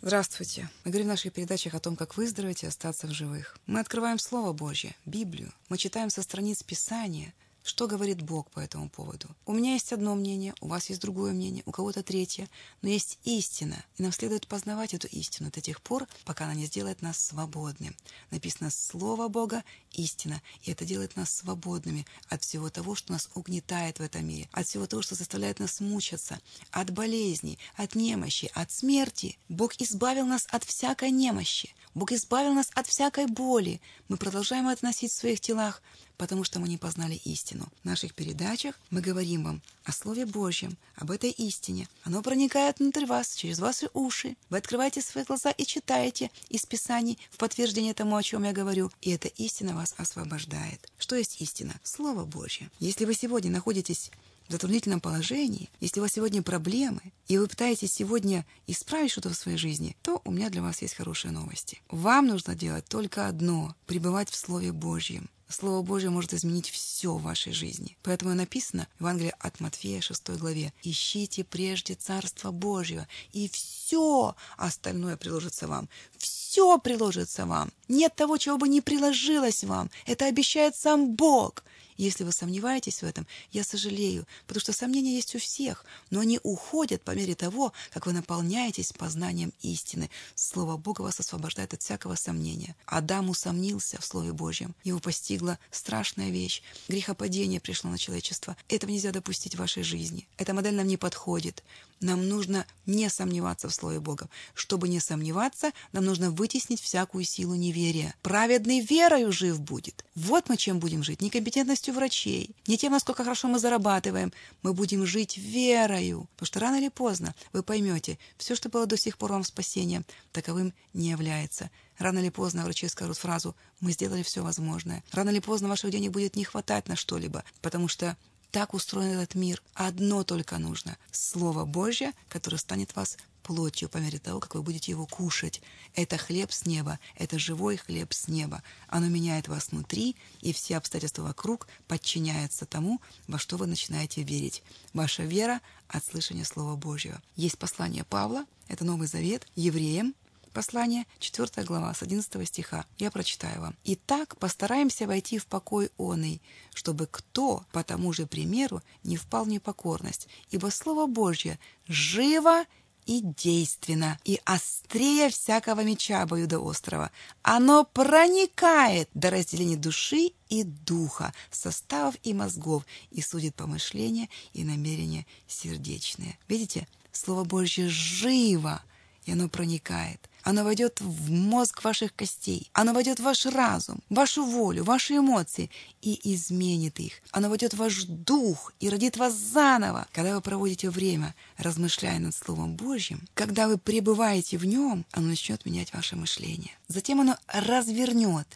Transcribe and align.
Здравствуйте. 0.00 0.68
Мы 0.84 0.92
говорим 0.92 1.08
в 1.08 1.10
наших 1.10 1.32
передачах 1.32 1.74
о 1.74 1.80
том, 1.80 1.96
как 1.96 2.16
выздороветь 2.16 2.62
и 2.62 2.66
остаться 2.66 3.08
в 3.08 3.10
живых. 3.10 3.58
Мы 3.66 3.80
открываем 3.80 4.20
Слово 4.20 4.52
Божье, 4.52 4.94
Библию. 5.04 5.52
Мы 5.68 5.76
читаем 5.76 6.08
со 6.08 6.22
страниц 6.22 6.62
Писания– 6.62 7.34
что 7.68 7.86
говорит 7.86 8.22
Бог 8.22 8.50
по 8.50 8.60
этому 8.60 8.88
поводу? 8.88 9.28
У 9.44 9.52
меня 9.52 9.74
есть 9.74 9.92
одно 9.92 10.14
мнение, 10.14 10.54
у 10.60 10.68
вас 10.68 10.88
есть 10.88 11.02
другое 11.02 11.32
мнение, 11.32 11.62
у 11.66 11.70
кого-то 11.70 12.02
третье, 12.02 12.48
но 12.82 12.88
есть 12.88 13.18
истина, 13.24 13.84
и 13.96 14.02
нам 14.02 14.10
следует 14.10 14.48
познавать 14.48 14.94
эту 14.94 15.06
истину 15.08 15.50
до 15.50 15.60
тех 15.60 15.82
пор, 15.82 16.08
пока 16.24 16.44
она 16.44 16.54
не 16.54 16.66
сделает 16.66 17.02
нас 17.02 17.18
свободными. 17.18 17.94
Написано 18.30 18.70
«Слово 18.70 19.28
Бога– 19.28 19.62
истина», 19.92 20.42
и 20.62 20.70
это 20.70 20.84
делает 20.84 21.14
нас 21.16 21.30
свободными 21.30 22.06
от 22.28 22.42
всего 22.42 22.70
того, 22.70 22.94
что 22.94 23.12
нас 23.12 23.28
угнетает 23.34 23.98
в 23.98 24.02
этом 24.02 24.26
мире, 24.26 24.48
от 24.52 24.66
всего 24.66 24.86
того, 24.86 25.02
что 25.02 25.14
заставляет 25.14 25.58
нас 25.58 25.80
мучаться, 25.80 26.40
от 26.70 26.90
болезней, 26.90 27.58
от 27.76 27.94
немощи, 27.94 28.50
от 28.54 28.70
смерти. 28.70 29.38
Бог 29.48 29.74
избавил 29.78 30.24
нас 30.24 30.46
от 30.50 30.64
всякой 30.64 31.10
немощи, 31.10 31.74
Бог 31.94 32.12
избавил 32.12 32.54
нас 32.54 32.70
от 32.74 32.86
всякой 32.86 33.26
боли. 33.26 33.80
Мы 34.08 34.16
продолжаем 34.16 34.68
это 34.68 34.84
носить 34.84 35.12
в 35.12 35.16
своих 35.16 35.40
телах, 35.40 35.82
потому 36.18 36.44
что 36.44 36.58
мы 36.60 36.68
не 36.68 36.76
познали 36.76 37.14
истину. 37.24 37.68
В 37.82 37.86
наших 37.86 38.12
передачах 38.12 38.78
мы 38.90 39.00
говорим 39.00 39.44
вам 39.44 39.62
о 39.84 39.92
Слове 39.92 40.26
Божьем, 40.26 40.76
об 40.96 41.10
этой 41.10 41.30
истине. 41.30 41.88
Оно 42.02 42.22
проникает 42.22 42.80
внутрь 42.80 43.06
вас, 43.06 43.34
через 43.34 43.60
ваши 43.60 43.88
уши. 43.94 44.36
Вы 44.50 44.58
открываете 44.58 45.00
свои 45.00 45.24
глаза 45.24 45.50
и 45.50 45.64
читаете 45.64 46.30
из 46.50 46.66
Писаний 46.66 47.18
в 47.30 47.38
подтверждение 47.38 47.94
тому, 47.94 48.16
о 48.16 48.22
чем 48.22 48.42
я 48.42 48.52
говорю. 48.52 48.90
И 49.00 49.10
эта 49.10 49.28
истина 49.28 49.74
вас 49.74 49.94
освобождает. 49.96 50.90
Что 50.98 51.16
есть 51.16 51.40
истина? 51.40 51.74
Слово 51.84 52.24
Божье. 52.24 52.68
Если 52.80 53.04
вы 53.04 53.14
сегодня 53.14 53.50
находитесь 53.50 54.10
в 54.48 54.52
затруднительном 54.52 55.00
положении, 55.00 55.68
если 55.80 56.00
у 56.00 56.02
вас 56.02 56.12
сегодня 56.12 56.42
проблемы, 56.42 57.00
и 57.28 57.38
вы 57.38 57.46
пытаетесь 57.46 57.92
сегодня 57.92 58.44
исправить 58.66 59.12
что-то 59.12 59.30
в 59.30 59.36
своей 59.36 59.58
жизни, 59.58 59.96
то 60.02 60.20
у 60.24 60.32
меня 60.32 60.50
для 60.50 60.62
вас 60.62 60.82
есть 60.82 60.94
хорошие 60.94 61.30
новости. 61.30 61.80
Вам 61.90 62.26
нужно 62.26 62.54
делать 62.56 62.86
только 62.86 63.28
одно— 63.28 63.76
пребывать 63.86 64.30
в 64.30 64.36
Слове 64.36 64.72
Божьем. 64.72 65.28
Слово 65.48 65.82
Божье 65.82 66.10
может 66.10 66.34
изменить 66.34 66.68
все 66.68 67.14
в 67.14 67.22
вашей 67.22 67.52
жизни. 67.52 67.96
Поэтому 68.02 68.34
написано 68.34 68.86
в 68.98 69.00
Евангелии 69.00 69.34
от 69.38 69.60
Матфея 69.60 70.00
6 70.00 70.30
главе 70.30 70.72
«Ищите 70.82 71.42
прежде 71.42 71.94
Царство 71.94 72.50
Божье, 72.50 73.08
и 73.32 73.48
все 73.48 74.34
остальное 74.56 75.16
приложится 75.16 75.66
вам». 75.66 75.88
Все 76.16 76.78
приложится 76.78 77.46
вам. 77.46 77.72
Нет 77.88 78.14
того, 78.14 78.36
чего 78.38 78.56
бы 78.56 78.68
не 78.68 78.80
приложилось 78.80 79.64
вам. 79.64 79.90
Это 80.06 80.26
обещает 80.26 80.76
сам 80.76 81.14
Бог. 81.14 81.62
Если 81.98 82.22
вы 82.22 82.30
сомневаетесь 82.30 83.02
в 83.02 83.02
этом, 83.02 83.26
я 83.50 83.64
сожалею, 83.64 84.24
потому 84.46 84.60
что 84.60 84.72
сомнения 84.72 85.16
есть 85.16 85.34
у 85.34 85.40
всех, 85.40 85.84
но 86.10 86.20
они 86.20 86.38
уходят 86.44 87.02
по 87.02 87.10
мере 87.10 87.34
того, 87.34 87.72
как 87.92 88.06
вы 88.06 88.12
наполняетесь 88.12 88.92
познанием 88.92 89.52
истины. 89.62 90.08
Слово 90.36 90.76
Бога 90.76 91.02
вас 91.02 91.18
освобождает 91.18 91.74
от 91.74 91.82
всякого 91.82 92.14
сомнения. 92.14 92.76
Адам 92.86 93.30
усомнился 93.30 94.00
в 94.00 94.04
Слове 94.04 94.32
Божьем. 94.32 94.76
Его 94.84 95.00
постигла 95.00 95.58
страшная 95.72 96.30
вещь. 96.30 96.62
Грехопадение 96.86 97.60
пришло 97.60 97.90
на 97.90 97.98
человечество. 97.98 98.56
Этого 98.68 98.90
нельзя 98.90 99.10
допустить 99.10 99.56
в 99.56 99.58
вашей 99.58 99.82
жизни. 99.82 100.28
Эта 100.36 100.54
модель 100.54 100.74
нам 100.74 100.86
не 100.86 100.96
подходит. 100.96 101.64
Нам 102.00 102.28
нужно 102.28 102.64
не 102.86 103.10
сомневаться 103.10 103.68
в 103.68 103.74
Слове 103.74 103.98
Бога. 103.98 104.28
Чтобы 104.54 104.88
не 104.88 105.00
сомневаться, 105.00 105.72
нам 105.92 106.04
нужно 106.04 106.30
вытеснить 106.30 106.80
всякую 106.80 107.24
силу 107.24 107.56
неверия. 107.56 108.14
Праведный 108.22 108.80
верою 108.80 109.32
жив 109.32 109.60
будет. 109.60 110.04
Вот 110.14 110.48
мы 110.48 110.56
чем 110.56 110.78
будем 110.78 111.02
жить. 111.02 111.20
Некомпетентностью 111.20 111.87
врачей, 111.92 112.54
не 112.66 112.76
тем, 112.78 112.92
насколько 112.92 113.24
хорошо 113.24 113.48
мы 113.48 113.58
зарабатываем. 113.58 114.32
Мы 114.62 114.72
будем 114.72 115.06
жить 115.06 115.38
верою. 115.38 116.28
Потому 116.34 116.46
что 116.46 116.60
рано 116.60 116.76
или 116.76 116.88
поздно 116.88 117.34
вы 117.52 117.62
поймете, 117.62 118.18
все, 118.36 118.54
что 118.54 118.68
было 118.68 118.86
до 118.86 118.96
сих 118.96 119.18
пор 119.18 119.32
вам 119.32 119.44
спасением, 119.44 120.04
таковым 120.32 120.72
не 120.92 121.10
является. 121.10 121.70
Рано 121.98 122.20
или 122.20 122.30
поздно 122.30 122.64
врачи 122.64 122.88
скажут 122.88 123.18
фразу 123.18 123.56
«Мы 123.80 123.92
сделали 123.92 124.22
все 124.22 124.42
возможное». 124.42 125.02
Рано 125.12 125.30
или 125.30 125.40
поздно 125.40 125.68
ваших 125.68 125.90
денег 125.90 126.12
будет 126.12 126.36
не 126.36 126.44
хватать 126.44 126.88
на 126.88 126.96
что-либо, 126.96 127.44
потому 127.60 127.88
что 127.88 128.16
так 128.50 128.74
устроен 128.74 129.18
этот 129.18 129.34
мир. 129.34 129.62
Одно 129.74 130.24
только 130.24 130.58
нужно— 130.58 130.96
Слово 131.10 131.64
Божье, 131.64 132.12
которое 132.28 132.56
станет 132.56 132.94
вас 132.96 133.16
плотью 133.48 133.88
по 133.88 133.96
мере 133.96 134.18
того, 134.18 134.40
как 134.40 134.54
вы 134.54 134.62
будете 134.62 134.92
его 134.92 135.06
кушать. 135.06 135.62
Это 135.94 136.18
хлеб 136.18 136.52
с 136.52 136.66
неба, 136.66 136.98
это 137.16 137.38
живой 137.38 137.78
хлеб 137.78 138.12
с 138.12 138.28
неба. 138.28 138.62
Оно 138.88 139.08
меняет 139.08 139.48
вас 139.48 139.68
внутри, 139.70 140.16
и 140.42 140.52
все 140.52 140.76
обстоятельства 140.76 141.22
вокруг 141.22 141.66
подчиняются 141.86 142.66
тому, 142.66 143.00
во 143.26 143.38
что 143.38 143.56
вы 143.56 143.66
начинаете 143.66 144.22
верить. 144.22 144.62
Ваша 144.92 145.22
вера 145.22 145.62
от 145.88 146.04
слышания 146.04 146.44
Слова 146.44 146.76
Божьего. 146.76 147.22
Есть 147.36 147.56
послание 147.56 148.04
Павла, 148.04 148.44
это 148.68 148.84
Новый 148.84 149.08
Завет, 149.08 149.46
евреям, 149.56 150.14
Послание, 150.52 151.04
4 151.20 151.64
глава, 151.64 151.94
с 151.94 152.02
11 152.02 152.48
стиха. 152.48 152.84
Я 152.98 153.10
прочитаю 153.10 153.60
вам. 153.60 153.76
«Итак, 153.84 154.36
постараемся 154.38 155.06
войти 155.06 155.38
в 155.38 155.46
покой 155.46 155.90
оный, 155.98 156.42
чтобы 156.74 157.06
кто 157.06 157.64
по 157.70 157.84
тому 157.84 158.12
же 158.12 158.26
примеру 158.26 158.82
не 159.04 159.16
впал 159.16 159.44
в 159.44 159.48
непокорность, 159.48 160.26
ибо 160.50 160.68
Слово 160.70 161.06
Божье 161.06 161.58
живо 161.86 162.64
и 163.08 163.22
действенно, 163.22 164.18
и 164.24 164.38
острее 164.44 165.30
всякого 165.30 165.80
меча 165.80 166.26
острова. 166.58 167.10
Оно 167.42 167.84
проникает 167.84 169.08
до 169.14 169.30
разделения 169.30 169.78
души 169.78 170.32
и 170.50 170.62
духа, 170.62 171.32
составов 171.50 172.16
и 172.22 172.34
мозгов, 172.34 172.84
и 173.10 173.22
судит 173.22 173.54
помышления 173.54 174.28
и 174.52 174.62
намерения 174.62 175.26
сердечные. 175.46 176.38
Видите, 176.48 176.86
Слово 177.10 177.44
Божье 177.44 177.88
живо, 177.88 178.82
и 179.24 179.32
оно 179.32 179.48
проникает. 179.48 180.27
Оно 180.42 180.64
войдет 180.64 181.00
в 181.00 181.30
мозг 181.30 181.84
ваших 181.84 182.14
костей. 182.14 182.70
Оно 182.72 182.92
войдет 182.92 183.20
в 183.20 183.22
ваш 183.22 183.46
разум, 183.46 184.02
вашу 184.08 184.44
волю, 184.44 184.84
ваши 184.84 185.16
эмоции 185.16 185.70
и 186.00 186.18
изменит 186.34 187.00
их. 187.00 187.14
Оно 187.30 187.48
войдет 187.48 187.74
в 187.74 187.78
ваш 187.78 188.04
дух 188.04 188.72
и 188.80 188.88
родит 188.88 189.16
вас 189.16 189.34
заново. 189.34 190.06
Когда 190.12 190.34
вы 190.34 190.40
проводите 190.40 190.90
время, 190.90 191.34
размышляя 191.56 192.18
над 192.18 192.34
Словом 192.34 192.76
Божьим, 192.76 193.26
когда 193.34 193.68
вы 193.68 193.78
пребываете 193.78 194.58
в 194.58 194.64
нем, 194.64 195.04
оно 195.12 195.28
начнет 195.28 195.64
менять 195.66 195.92
ваше 195.92 196.16
мышление. 196.16 196.72
Затем 196.88 197.20
оно 197.20 197.36
развернет 197.48 198.46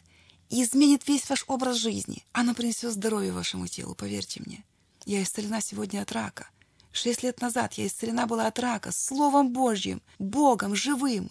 и 0.49 0.63
изменит 0.63 1.09
весь 1.09 1.29
ваш 1.29 1.45
образ 1.49 1.77
жизни. 1.77 2.25
Оно 2.33 2.55
принесет 2.55 2.93
здоровье 2.93 3.33
вашему 3.33 3.67
телу, 3.67 3.95
поверьте 3.95 4.43
мне. 4.45 4.65
Я 5.05 5.23
исцелена 5.23 5.61
сегодня 5.61 6.03
от 6.03 6.13
рака. 6.13 6.49
Шесть 6.93 7.23
лет 7.23 7.41
назад 7.41 7.75
я 7.75 7.87
исцелена 7.87 8.27
была 8.27 8.47
от 8.47 8.59
рака, 8.59 8.93
Словом 8.93 9.53
Божьим, 9.53 10.03
Богом 10.19 10.75
живым. 10.75 11.31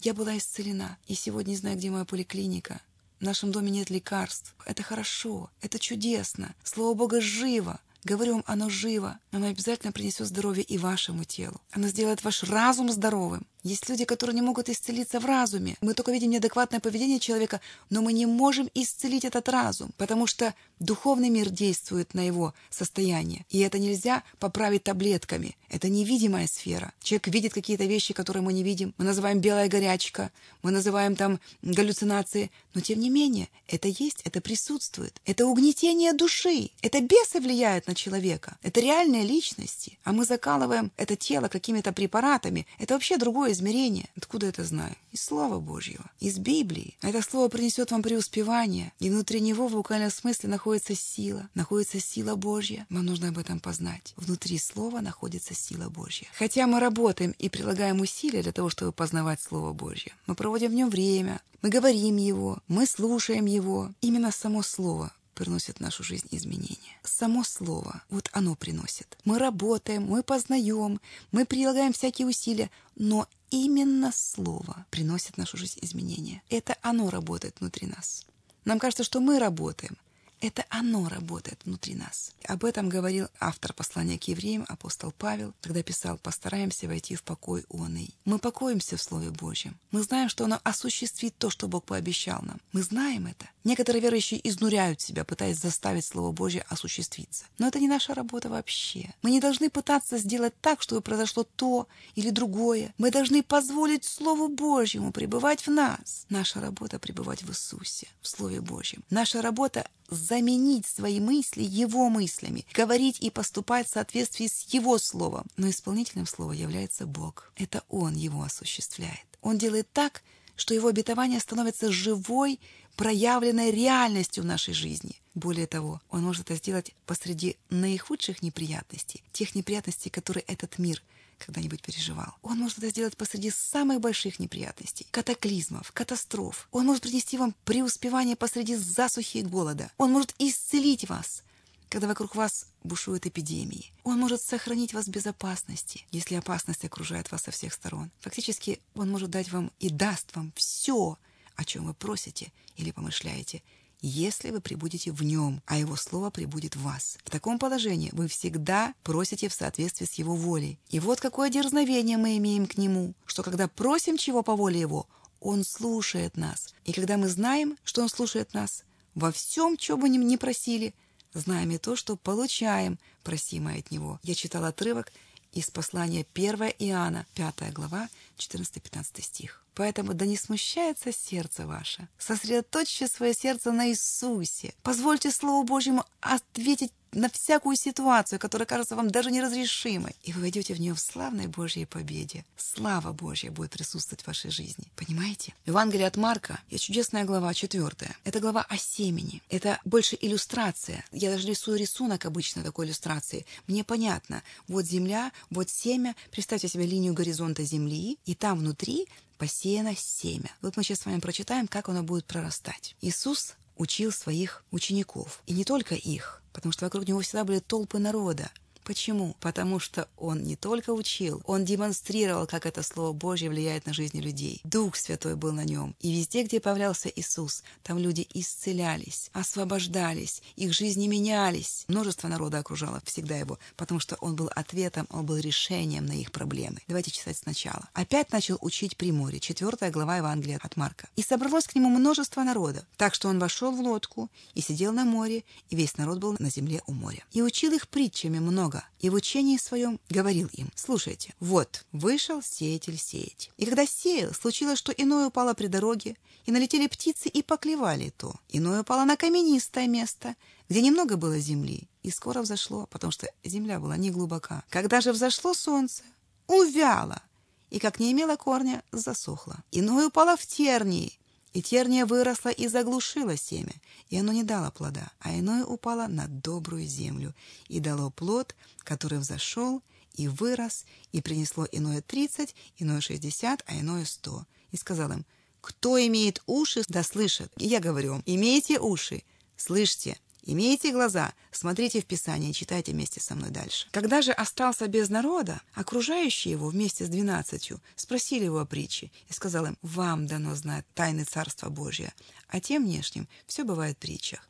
Я 0.00 0.14
была 0.14 0.38
исцелена, 0.38 0.96
и 1.08 1.14
сегодня 1.14 1.50
не 1.50 1.56
знаю, 1.56 1.76
где 1.76 1.90
моя 1.90 2.04
поликлиника. 2.04 2.80
В 3.18 3.24
нашем 3.24 3.50
доме 3.50 3.70
нет 3.70 3.90
лекарств. 3.90 4.54
Это 4.64 4.84
хорошо, 4.84 5.50
это 5.60 5.80
чудесно. 5.80 6.54
Слово 6.62 6.94
Бога 6.94 7.20
живо. 7.20 7.80
Говорю 8.04 8.34
вам, 8.34 8.44
оно 8.46 8.70
живо. 8.70 9.18
Оно 9.32 9.48
обязательно 9.48 9.90
принесет 9.90 10.28
здоровье 10.28 10.62
и 10.62 10.78
вашему 10.78 11.24
телу. 11.24 11.60
Оно 11.72 11.88
сделает 11.88 12.22
ваш 12.22 12.44
разум 12.44 12.92
здоровым. 12.92 13.44
Есть 13.68 13.86
люди, 13.90 14.06
которые 14.06 14.34
не 14.34 14.40
могут 14.40 14.70
исцелиться 14.70 15.20
в 15.20 15.26
разуме. 15.26 15.76
Мы 15.82 15.92
только 15.92 16.10
видим 16.10 16.30
неадекватное 16.30 16.80
поведение 16.80 17.20
человека, 17.20 17.60
но 17.90 18.00
мы 18.00 18.14
не 18.14 18.24
можем 18.24 18.70
исцелить 18.72 19.26
этот 19.26 19.46
разум, 19.50 19.90
потому 19.98 20.26
что 20.26 20.54
духовный 20.80 21.28
мир 21.28 21.50
действует 21.50 22.14
на 22.14 22.26
его 22.26 22.54
состояние. 22.70 23.44
И 23.50 23.58
это 23.58 23.78
нельзя 23.78 24.22
поправить 24.38 24.84
таблетками. 24.84 25.54
Это 25.68 25.90
невидимая 25.90 26.46
сфера. 26.46 26.94
Человек 27.02 27.28
видит 27.28 27.52
какие-то 27.52 27.84
вещи, 27.84 28.14
которые 28.14 28.42
мы 28.42 28.54
не 28.54 28.62
видим. 28.62 28.94
Мы 28.96 29.04
называем 29.04 29.38
белая 29.40 29.68
горячка, 29.68 30.30
мы 30.62 30.70
называем 30.70 31.14
там 31.14 31.38
галлюцинации. 31.60 32.50
Но 32.72 32.80
тем 32.80 33.00
не 33.00 33.10
менее, 33.10 33.48
это 33.66 33.88
есть, 33.88 34.22
это 34.24 34.40
присутствует. 34.40 35.20
Это 35.26 35.44
угнетение 35.44 36.14
души. 36.14 36.70
Это 36.80 37.02
бесы 37.02 37.38
влияют 37.38 37.86
на 37.86 37.94
человека. 37.94 38.56
Это 38.62 38.80
реальные 38.80 39.24
личности. 39.24 39.98
А 40.04 40.12
мы 40.12 40.24
закалываем 40.24 40.90
это 40.96 41.16
тело 41.16 41.48
какими-то 41.48 41.92
препаратами. 41.92 42.66
Это 42.78 42.94
вообще 42.94 43.18
другое 43.18 43.57
измерение. 43.58 44.08
Откуда 44.16 44.46
это 44.46 44.64
знаю? 44.64 44.94
Из 45.12 45.20
Слова 45.22 45.58
Божьего, 45.58 46.04
из 46.20 46.38
Библии. 46.38 46.96
Это 47.02 47.22
слово 47.22 47.48
принесет 47.48 47.90
вам 47.90 48.02
преуспевание, 48.02 48.92
и 49.00 49.10
внутри 49.10 49.40
него 49.40 49.68
в 49.68 49.72
буквальном 49.72 50.10
смысле 50.10 50.48
находится 50.48 50.94
сила, 50.94 51.48
находится 51.54 52.00
сила 52.00 52.36
Божья. 52.36 52.86
Вам 52.88 53.06
нужно 53.06 53.28
об 53.28 53.38
этом 53.38 53.58
познать. 53.58 54.14
Внутри 54.16 54.58
Слова 54.58 55.00
находится 55.00 55.54
сила 55.54 55.88
Божья. 55.88 56.28
Хотя 56.34 56.66
мы 56.66 56.78
работаем 56.80 57.34
и 57.38 57.48
прилагаем 57.48 58.00
усилия 58.00 58.42
для 58.42 58.52
того, 58.52 58.70
чтобы 58.70 58.92
познавать 58.92 59.40
Слово 59.40 59.72
Божье, 59.72 60.12
мы 60.26 60.34
проводим 60.34 60.70
в 60.70 60.74
нем 60.74 60.90
время, 60.90 61.40
мы 61.60 61.70
говорим 61.70 62.16
его, 62.16 62.58
мы 62.68 62.86
слушаем 62.86 63.46
его. 63.46 63.90
Именно 64.00 64.30
само 64.30 64.62
Слово 64.62 65.12
приносит 65.38 65.76
в 65.76 65.80
нашу 65.80 66.02
жизнь 66.02 66.26
изменения. 66.32 66.98
Само 67.04 67.44
слово, 67.44 68.02
вот 68.10 68.28
оно 68.32 68.56
приносит. 68.56 69.16
Мы 69.24 69.38
работаем, 69.38 70.02
мы 70.02 70.24
познаем, 70.24 71.00
мы 71.30 71.46
прилагаем 71.46 71.92
всякие 71.92 72.26
усилия, 72.26 72.70
но 72.96 73.28
именно 73.50 74.10
слово 74.12 74.84
приносит 74.90 75.36
в 75.36 75.38
нашу 75.38 75.56
жизнь 75.56 75.78
изменения. 75.80 76.42
Это 76.50 76.76
оно 76.82 77.08
работает 77.08 77.60
внутри 77.60 77.86
нас. 77.86 78.26
Нам 78.64 78.80
кажется, 78.80 79.04
что 79.04 79.20
мы 79.20 79.38
работаем, 79.38 79.96
Это 80.40 80.64
оно 80.68 81.08
работает 81.08 81.60
внутри 81.64 81.94
нас. 81.94 82.32
Об 82.44 82.64
этом 82.64 82.88
говорил 82.88 83.28
автор 83.40 83.72
послания 83.72 84.18
к 84.18 84.24
евреям, 84.24 84.64
апостол 84.68 85.12
Павел, 85.12 85.54
когда 85.60 85.82
писал 85.82 86.16
«Постараемся 86.18 86.86
войти 86.86 87.16
в 87.16 87.22
покой 87.22 87.64
оный». 87.68 88.14
Мы 88.24 88.38
покоимся 88.38 88.96
в 88.96 89.02
Слове 89.02 89.30
Божьем. 89.30 89.78
Мы 89.90 90.02
знаем, 90.02 90.28
что 90.28 90.44
оно 90.44 90.60
осуществит 90.62 91.36
то, 91.38 91.50
что 91.50 91.66
Бог 91.66 91.84
пообещал 91.84 92.40
нам. 92.42 92.60
Мы 92.72 92.82
знаем 92.82 93.26
это. 93.26 93.48
Некоторые 93.64 94.00
верующие 94.00 94.46
изнуряют 94.48 95.00
себя, 95.00 95.24
пытаясь 95.24 95.58
заставить 95.58 96.04
Слово 96.04 96.32
Божье 96.32 96.64
осуществиться. 96.68 97.44
Но 97.58 97.66
это 97.68 97.80
не 97.80 97.88
наша 97.88 98.14
работа 98.14 98.48
вообще. 98.48 99.12
Мы 99.22 99.30
не 99.30 99.40
должны 99.40 99.70
пытаться 99.70 100.18
сделать 100.18 100.58
так, 100.60 100.80
чтобы 100.82 101.02
произошло 101.02 101.44
то 101.44 101.88
или 102.14 102.30
другое. 102.30 102.94
Мы 102.96 103.10
должны 103.10 103.42
позволить 103.42 104.04
Слову 104.04 104.48
Божьему 104.48 105.12
пребывать 105.12 105.66
в 105.66 105.70
нас. 105.70 106.26
Наша 106.28 106.60
работа— 106.60 106.98
пребывать 107.00 107.42
в 107.42 107.50
Иисусе, 107.50 108.08
в 108.22 108.28
Слове 108.28 108.60
Божьем. 108.60 109.02
Наша 109.10 109.42
работа 109.42 109.88
заменить 110.08 110.86
свои 110.86 111.20
мысли 111.20 111.62
его 111.62 112.08
мыслями, 112.08 112.66
говорить 112.74 113.20
и 113.20 113.30
поступать 113.30 113.86
в 113.86 113.92
соответствии 113.92 114.46
с 114.46 114.62
его 114.72 114.98
словом. 114.98 115.46
Но 115.56 115.68
исполнителем 115.68 116.26
слова 116.26 116.52
является 116.52 117.06
Бог. 117.06 117.52
Это 117.56 117.82
Он 117.88 118.14
его 118.14 118.42
осуществляет. 118.42 119.26
Он 119.42 119.58
делает 119.58 119.90
так, 119.92 120.22
что 120.56 120.74
его 120.74 120.88
обетование 120.88 121.40
становится 121.40 121.92
живой, 121.92 122.58
проявленной 122.96 123.70
реальностью 123.70 124.42
в 124.42 124.46
нашей 124.46 124.74
жизни. 124.74 125.20
Более 125.34 125.68
того, 125.68 126.00
он 126.10 126.24
может 126.24 126.46
это 126.46 126.56
сделать 126.56 126.96
посреди 127.06 127.56
наихудших 127.70 128.42
неприятностей, 128.42 129.22
тех 129.32 129.54
неприятностей, 129.54 130.10
которые 130.10 130.42
этот 130.48 130.78
мир– 130.78 131.02
когда-нибудь 131.38 131.82
переживал. 131.82 132.34
Он 132.42 132.58
может 132.58 132.78
это 132.78 132.90
сделать 132.90 133.16
посреди 133.16 133.50
самых 133.50 134.00
больших 134.00 134.38
неприятностей, 134.38 135.06
катаклизмов, 135.10 135.92
катастроф. 135.92 136.68
Он 136.70 136.86
может 136.86 137.02
принести 137.02 137.38
вам 137.38 137.54
преуспевание 137.64 138.36
посреди 138.36 138.76
засухи 138.76 139.38
и 139.38 139.42
голода. 139.42 139.90
Он 139.98 140.12
может 140.12 140.34
исцелить 140.38 141.08
вас, 141.08 141.42
когда 141.88 142.06
вокруг 142.06 142.34
вас 142.34 142.66
бушуют 142.84 143.26
эпидемии. 143.26 143.92
Он 144.04 144.18
может 144.18 144.42
сохранить 144.42 144.94
вас 144.94 145.06
в 145.06 145.10
безопасности, 145.10 146.04
если 146.10 146.34
опасность 146.34 146.84
окружает 146.84 147.30
вас 147.30 147.42
со 147.42 147.50
всех 147.50 147.72
сторон. 147.72 148.10
Фактически, 148.20 148.80
он 148.94 149.10
может 149.10 149.30
дать 149.30 149.50
вам 149.50 149.72
и 149.78 149.90
даст 149.90 150.34
вам 150.36 150.52
все, 150.56 151.18
о 151.56 151.64
чем 151.64 151.86
вы 151.86 151.94
просите 151.94 152.52
или 152.76 152.90
помышляете– 152.90 153.62
если 154.00 154.50
вы 154.50 154.60
прибудете 154.60 155.12
в 155.12 155.22
нем, 155.22 155.62
а 155.66 155.78
его 155.78 155.96
слово 155.96 156.30
прибудет 156.30 156.76
в 156.76 156.82
вас. 156.82 157.18
В 157.24 157.30
таком 157.30 157.58
положении 157.58 158.10
вы 158.12 158.28
всегда 158.28 158.94
просите 159.02 159.48
в 159.48 159.54
соответствии 159.54 160.06
с 160.06 160.14
его 160.14 160.34
волей. 160.34 160.78
И 160.88 161.00
вот 161.00 161.20
какое 161.20 161.50
дерзновение 161.50 162.16
мы 162.16 162.36
имеем 162.36 162.66
к 162.66 162.76
нему, 162.76 163.14
что 163.26 163.42
когда 163.42 163.68
просим 163.68 164.16
чего 164.16 164.42
по 164.42 164.56
воле 164.56 164.80
его, 164.80 165.06
он 165.40 165.64
слушает 165.64 166.36
нас. 166.36 166.74
И 166.84 166.92
когда 166.92 167.16
мы 167.16 167.28
знаем, 167.28 167.76
что 167.84 168.02
он 168.02 168.08
слушает 168.08 168.54
нас, 168.54 168.84
во 169.14 169.32
всем, 169.32 169.76
что 169.78 169.96
бы 169.96 170.08
ни 170.08 170.36
просили, 170.36 170.94
знаем 171.34 171.70
и 171.70 171.78
то, 171.78 171.96
что 171.96 172.16
получаем 172.16 172.98
просимое 173.22 173.80
от 173.80 173.90
него. 173.90 174.20
Я 174.22 174.34
читал 174.34 174.64
отрывок 174.64 175.12
из 175.52 175.70
послания 175.70 176.26
1 176.34 176.72
Иоанна, 176.78 177.26
5 177.34 177.72
глава, 177.72 178.08
14-15 178.38 179.22
стих. 179.22 179.64
Поэтому 179.78 180.12
да 180.12 180.26
не 180.26 180.36
смущается 180.36 181.12
сердце 181.12 181.64
ваше. 181.64 182.08
Сосредоточьте 182.18 183.06
свое 183.06 183.32
сердце 183.32 183.70
на 183.70 183.88
Иисусе. 183.90 184.74
Позвольте 184.82 185.30
Слову 185.30 185.62
Божьему 185.62 186.04
ответить 186.20 186.92
на 187.12 187.30
всякую 187.30 187.76
ситуацию, 187.76 188.40
которая 188.40 188.66
кажется 188.66 188.96
вам 188.96 189.08
даже 189.08 189.30
неразрешимой. 189.30 190.16
И 190.24 190.32
вы 190.32 190.40
войдете 190.40 190.74
в 190.74 190.80
нее 190.80 190.94
в 190.94 191.00
славной 191.00 191.46
Божьей 191.46 191.86
победе. 191.86 192.44
Слава 192.56 193.12
Божья 193.12 193.52
будет 193.52 193.70
присутствовать 193.70 194.24
в 194.24 194.26
вашей 194.26 194.50
жизни. 194.50 194.84
Понимаете? 194.96 195.54
Евангелие 195.64 196.08
от 196.08 196.16
Марка 196.16 196.60
есть 196.70 196.84
чудесная 196.84 197.24
глава, 197.24 197.54
четвертая. 197.54 198.16
Это 198.24 198.40
глава 198.40 198.66
о 198.68 198.76
семени. 198.76 199.42
Это 199.48 199.80
больше 199.84 200.18
иллюстрация. 200.20 201.04
Я 201.12 201.30
даже 201.30 201.46
рисую 201.46 201.78
рисунок 201.78 202.26
обычно 202.26 202.64
такой 202.64 202.86
иллюстрации. 202.86 203.46
Мне 203.68 203.84
понятно. 203.84 204.42
Вот 204.66 204.84
земля, 204.84 205.30
вот 205.50 205.70
семя. 205.70 206.16
Представьте 206.32 206.66
себе 206.66 206.84
линию 206.84 207.14
горизонта 207.14 207.62
земли, 207.62 208.18
и 208.26 208.34
там 208.34 208.58
внутри 208.58 209.06
посеяно 209.38 209.94
семя. 209.96 210.50
Вот 210.60 210.76
мы 210.76 210.82
сейчас 210.82 211.00
с 211.00 211.06
вами 211.06 211.20
прочитаем, 211.20 211.68
как 211.68 211.88
оно 211.88 212.02
будет 212.02 212.26
прорастать. 212.26 212.96
Иисус 213.00 213.54
учил 213.76 214.12
своих 214.12 214.64
учеников, 214.70 215.40
и 215.46 215.52
не 215.52 215.64
только 215.64 215.94
их, 215.94 216.42
потому 216.52 216.72
что 216.72 216.84
вокруг 216.84 217.06
него 217.06 217.20
всегда 217.20 217.44
были 217.44 217.60
толпы 217.60 217.98
народа. 217.98 218.50
Почему? 218.88 219.36
Потому 219.40 219.80
что 219.80 220.08
он 220.16 220.42
не 220.44 220.56
только 220.56 220.94
учил, 220.94 221.42
он 221.44 221.66
демонстрировал, 221.66 222.46
как 222.46 222.64
это 222.64 222.82
Слово 222.82 223.12
Божье 223.12 223.50
влияет 223.50 223.84
на 223.84 223.92
жизни 223.92 224.18
людей. 224.18 224.62
Дух 224.64 224.96
Святой 224.96 225.36
был 225.36 225.52
на 225.52 225.64
нем. 225.64 225.94
И 226.00 226.10
везде, 226.10 226.42
где 226.42 226.58
появлялся 226.58 227.10
Иисус, 227.10 227.64
там 227.82 227.98
люди 227.98 228.26
исцелялись, 228.32 229.28
освобождались, 229.34 230.40
их 230.56 230.72
жизни 230.72 231.06
менялись. 231.06 231.84
Множество 231.88 232.28
народа 232.28 232.60
окружало 232.60 233.02
всегда 233.04 233.36
его, 233.36 233.58
потому 233.76 234.00
что 234.00 234.16
он 234.22 234.36
был 234.36 234.50
ответом, 234.56 235.06
он 235.10 235.26
был 235.26 235.36
решением 235.36 236.06
на 236.06 236.12
их 236.12 236.32
проблемы. 236.32 236.78
Давайте 236.88 237.10
читать 237.10 237.36
сначала. 237.36 237.90
Опять 237.92 238.32
начал 238.32 238.56
учить 238.62 238.96
при 238.96 239.12
море, 239.12 239.38
четвертая 239.38 239.90
глава 239.90 240.16
Евангелия 240.16 240.60
от 240.62 240.78
Марка. 240.78 241.10
И 241.14 241.20
собралось 241.20 241.66
к 241.66 241.74
нему 241.74 241.90
множество 241.90 242.42
народа, 242.42 242.86
так 242.96 243.14
что 243.14 243.28
он 243.28 243.38
вошел 243.38 243.70
в 243.70 243.80
лодку 243.80 244.30
и 244.54 244.62
сидел 244.62 244.94
на 244.94 245.04
море, 245.04 245.44
и 245.68 245.76
весь 245.76 245.98
народ 245.98 246.20
был 246.20 246.36
на 246.38 246.48
земле 246.48 246.80
у 246.86 246.94
моря. 246.94 247.22
И 247.32 247.42
учил 247.42 247.74
их 247.74 247.88
притчами 247.88 248.38
много, 248.38 248.77
Бога 248.78 248.84
и 249.00 249.10
в 249.10 249.14
учении 249.14 249.56
своем 249.56 250.00
говорил 250.08 250.48
им, 250.52 250.70
слушайте, 250.74 251.34
вот, 251.40 251.84
вышел 251.92 252.42
сеятель 252.42 252.98
сеять. 252.98 253.50
И 253.56 253.64
когда 253.64 253.86
сеял, 253.86 254.32
случилось, 254.32 254.78
что 254.78 254.92
иное 254.92 255.28
упало 255.28 255.54
при 255.54 255.66
дороге, 255.66 256.16
и 256.46 256.50
налетели 256.50 256.86
птицы 256.86 257.28
и 257.28 257.42
поклевали 257.42 258.10
то. 258.16 258.34
Иное 258.48 258.80
упало 258.80 259.04
на 259.04 259.16
каменистое 259.16 259.86
место, 259.86 260.34
где 260.68 260.80
немного 260.80 261.16
было 261.16 261.38
земли, 261.38 261.88
и 262.02 262.10
скоро 262.10 262.42
взошло, 262.42 262.86
потому 262.90 263.10
что 263.10 263.28
земля 263.44 263.78
была 263.78 263.96
не 263.96 264.10
глубока. 264.10 264.64
Когда 264.70 265.00
же 265.00 265.12
взошло 265.12 265.54
солнце, 265.54 266.02
увяло, 266.46 267.22
и, 267.70 267.78
как 267.78 268.00
не 268.00 268.12
имело 268.12 268.36
корня, 268.36 268.82
засохло. 268.92 269.56
Иное 269.72 270.06
упало 270.06 270.36
в 270.36 270.46
тернии, 270.46 271.17
и 271.52 271.62
терния 271.62 272.06
выросла 272.06 272.50
и 272.50 272.68
заглушила 272.68 273.36
семя, 273.36 273.74
и 274.08 274.18
оно 274.18 274.32
не 274.32 274.42
дало 274.42 274.70
плода, 274.70 275.10
а 275.18 275.36
иное 275.38 275.64
упало 275.64 276.06
на 276.06 276.26
добрую 276.28 276.86
землю 276.86 277.34
и 277.68 277.80
дало 277.80 278.10
плод, 278.10 278.54
который 278.78 279.18
взошел 279.18 279.82
и 280.14 280.28
вырос, 280.28 280.84
и 281.12 281.20
принесло 281.20 281.66
иное 281.70 282.02
тридцать, 282.02 282.54
иное 282.76 283.00
шестьдесят, 283.00 283.62
а 283.66 283.78
иное 283.78 284.04
сто. 284.04 284.44
И 284.72 284.76
сказал 284.76 285.12
им, 285.12 285.24
кто 285.60 285.98
имеет 285.98 286.42
уши, 286.46 286.82
да 286.88 287.02
слышит. 287.02 287.52
И 287.56 287.66
я 287.66 287.80
говорю 287.80 288.12
вам, 288.12 288.22
имейте 288.26 288.78
уши, 288.78 289.22
слышьте. 289.56 290.18
Имейте 290.50 290.92
глаза, 290.92 291.34
смотрите 291.50 292.00
в 292.00 292.06
Писание, 292.06 292.54
читайте 292.54 292.92
вместе 292.92 293.20
со 293.20 293.34
мной 293.34 293.50
дальше. 293.50 293.86
Когда 293.90 294.22
же 294.22 294.32
остался 294.32 294.88
без 294.88 295.10
народа, 295.10 295.60
окружающие 295.74 296.52
его 296.52 296.68
вместе 296.68 297.04
с 297.04 297.10
двенадцатью 297.10 297.82
спросили 297.96 298.44
его 298.44 298.60
о 298.60 298.64
притче 298.64 299.10
и 299.28 299.34
сказал 299.34 299.66
им, 299.66 299.76
«Вам 299.82 300.26
дано 300.26 300.54
знать 300.54 300.86
тайны 300.94 301.24
Царства 301.24 301.68
Божия, 301.68 302.14
а 302.48 302.60
тем 302.60 302.86
внешним 302.86 303.28
все 303.46 303.62
бывает 303.62 303.96
в 303.96 304.00
притчах». 304.00 304.48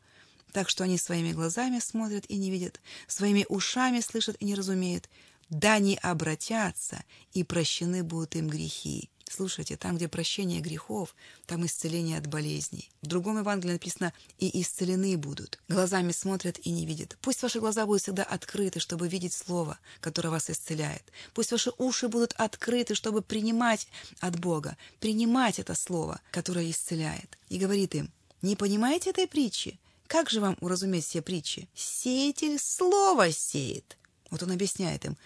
Так 0.53 0.69
что 0.69 0.85
они 0.85 0.99
своими 0.99 1.33
глазами 1.33 1.81
смотрят 1.81 2.27
и 2.29 2.37
не 2.37 2.53
видят, 2.53 2.81
своими 3.09 3.45
ушами 3.49 3.99
слышат 3.99 4.37
и 4.39 4.45
не 4.45 4.55
разумеют, 4.55 5.09
да 5.51 5.81
не 5.81 5.97
обратятся, 5.97 7.03
и 7.33 7.43
прощены 7.43 8.05
будут 8.05 8.37
им 8.37 8.49
грехи. 8.49 9.11
Слушайте, 9.31 9.77
там, 9.77 9.97
где 9.97 10.09
прощение 10.09 10.61
грехов, 10.61 11.15
там 11.47 11.65
исцеление 11.67 12.19
от 12.19 12.27
болезней. 12.27 12.91
В 13.03 13.07
другом 13.07 13.39
Евангелии 13.39 13.73
написано 13.73 14.13
«и 14.39 14.63
исцелены 14.63 15.17
будут». 15.19 15.59
Глазами 15.69 16.13
смотрят 16.13 16.59
и 16.65 16.71
не 16.71 16.87
видят. 16.87 17.19
Пусть 17.21 17.43
ваши 17.43 17.61
глаза 17.61 17.85
будут 17.85 18.03
всегда 18.03 18.23
открыты, 18.23 18.81
чтобы 18.81 19.07
видеть 19.07 19.35
Слово, 19.35 19.79
которое 20.01 20.31
вас 20.31 20.49
исцеляет. 20.49 21.03
Пусть 21.35 21.53
ваши 21.53 21.71
уши 21.77 22.09
будут 22.09 22.33
открыты, 22.37 22.95
чтобы 22.95 23.21
принимать 23.21 23.87
от 24.21 24.39
Бога, 24.41 24.77
принимать 24.99 25.59
это 25.59 25.75
Слово, 25.75 26.21
которое 26.31 26.71
исцеляет. 26.71 27.39
И 27.51 27.59
говорит 27.59 27.95
им, 27.95 28.11
не 28.41 28.57
понимаете 28.57 29.11
этой 29.11 29.29
притчи? 29.29 29.79
Как 30.07 30.31
же 30.31 30.41
вам 30.41 30.57
уразуметь 30.61 31.05
все 31.05 31.21
притчи? 31.21 31.69
Сеятель 31.75 32.59
Слово 32.59 33.31
сеет. 33.31 33.99
Вот 34.31 34.43
он 34.43 34.53
объясняет 34.53 35.05
им. 35.05 35.19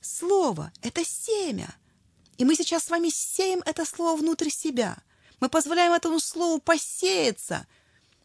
Слово— 0.00 0.72
это 0.82 1.04
семя— 1.04 1.74
и 2.38 2.44
мы 2.44 2.54
сейчас 2.54 2.84
с 2.84 2.90
вами 2.90 3.10
сеем 3.10 3.62
это 3.66 3.84
слово 3.84 4.16
внутрь 4.16 4.48
себя. 4.48 4.96
Мы 5.40 5.48
позволяем 5.48 5.92
этому 5.92 6.20
слову 6.20 6.60
посеяться. 6.60 7.66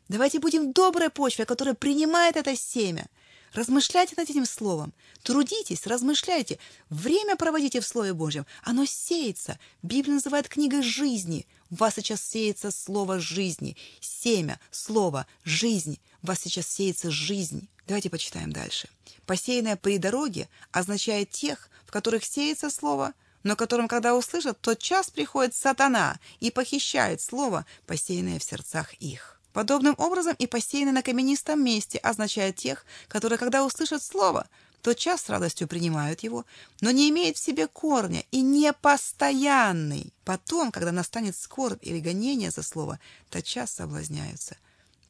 Давайте 0.07 0.39
будем 0.39 0.69
в 0.69 0.73
доброй 0.73 1.09
почве, 1.09 1.45
которая 1.45 1.73
принимает 1.73 2.37
это 2.37 2.55
семя. 2.55 3.07
Размышляйте 3.53 4.15
над 4.17 4.29
этим 4.29 4.45
словом. 4.45 4.93
Трудитесь, 5.21 5.85
размышляйте. 5.85 6.57
Время 6.89 7.35
проводите 7.35 7.81
в 7.81 7.87
Слове 7.87 8.13
Божьем. 8.13 8.47
Оно 8.63 8.85
сеется. 8.85 9.59
Библия 9.83 10.15
называет 10.15 10.49
книгой 10.49 10.81
жизни. 10.81 11.45
В 11.69 11.77
вас 11.77 11.95
сейчас 11.95 12.23
сеется 12.23 12.71
слово 12.71 13.19
жизни. 13.19 13.77
Семя, 13.99 14.59
слово, 14.71 15.27
жизнь. 15.43 15.99
В 16.23 16.27
вас 16.27 16.39
сейчас 16.41 16.67
сеется 16.67 17.11
жизнь. 17.11 17.67
Давайте 17.87 18.09
почитаем 18.09 18.51
дальше. 18.51 18.89
Посеянное 19.27 19.75
при 19.75 19.99
дороге 19.99 20.49
означает 20.71 21.29
тех, 21.29 21.69
в 21.85 21.91
которых 21.91 22.25
сеется 22.25 22.71
слово, 22.71 23.13
но 23.43 23.55
которым, 23.55 23.87
когда 23.87 24.15
услышат, 24.15 24.59
тот 24.61 24.79
час 24.79 25.09
приходит 25.09 25.55
сатана 25.55 26.19
и 26.39 26.49
похищает 26.49 27.21
слово, 27.21 27.65
посеянное 27.85 28.39
в 28.39 28.43
сердцах 28.43 28.93
их. 28.95 29.39
Подобным 29.53 29.93
образом 29.99 30.35
и 30.39 30.47
посеянный 30.47 30.93
на 30.93 31.03
каменистом 31.03 31.63
месте 31.63 31.99
означает 31.99 32.55
тех, 32.55 32.85
которые, 33.07 33.37
когда 33.37 33.63
услышат 33.63 34.01
слово, 34.01 34.47
тотчас 34.81 35.21
с 35.21 35.29
радостью 35.29 35.67
принимают 35.67 36.21
его, 36.21 36.45
но 36.81 36.89
не 36.91 37.09
имеет 37.09 37.37
в 37.37 37.43
себе 37.43 37.67
корня 37.67 38.23
и 38.31 38.41
не 38.41 38.73
постоянный. 38.73 40.11
Потом, 40.25 40.71
когда 40.71 40.91
настанет 40.91 41.35
скорбь 41.35 41.85
или 41.85 41.99
гонение 41.99 42.49
за 42.49 42.63
слово, 42.63 42.99
тотчас 43.29 43.71
соблазняются. 43.71 44.57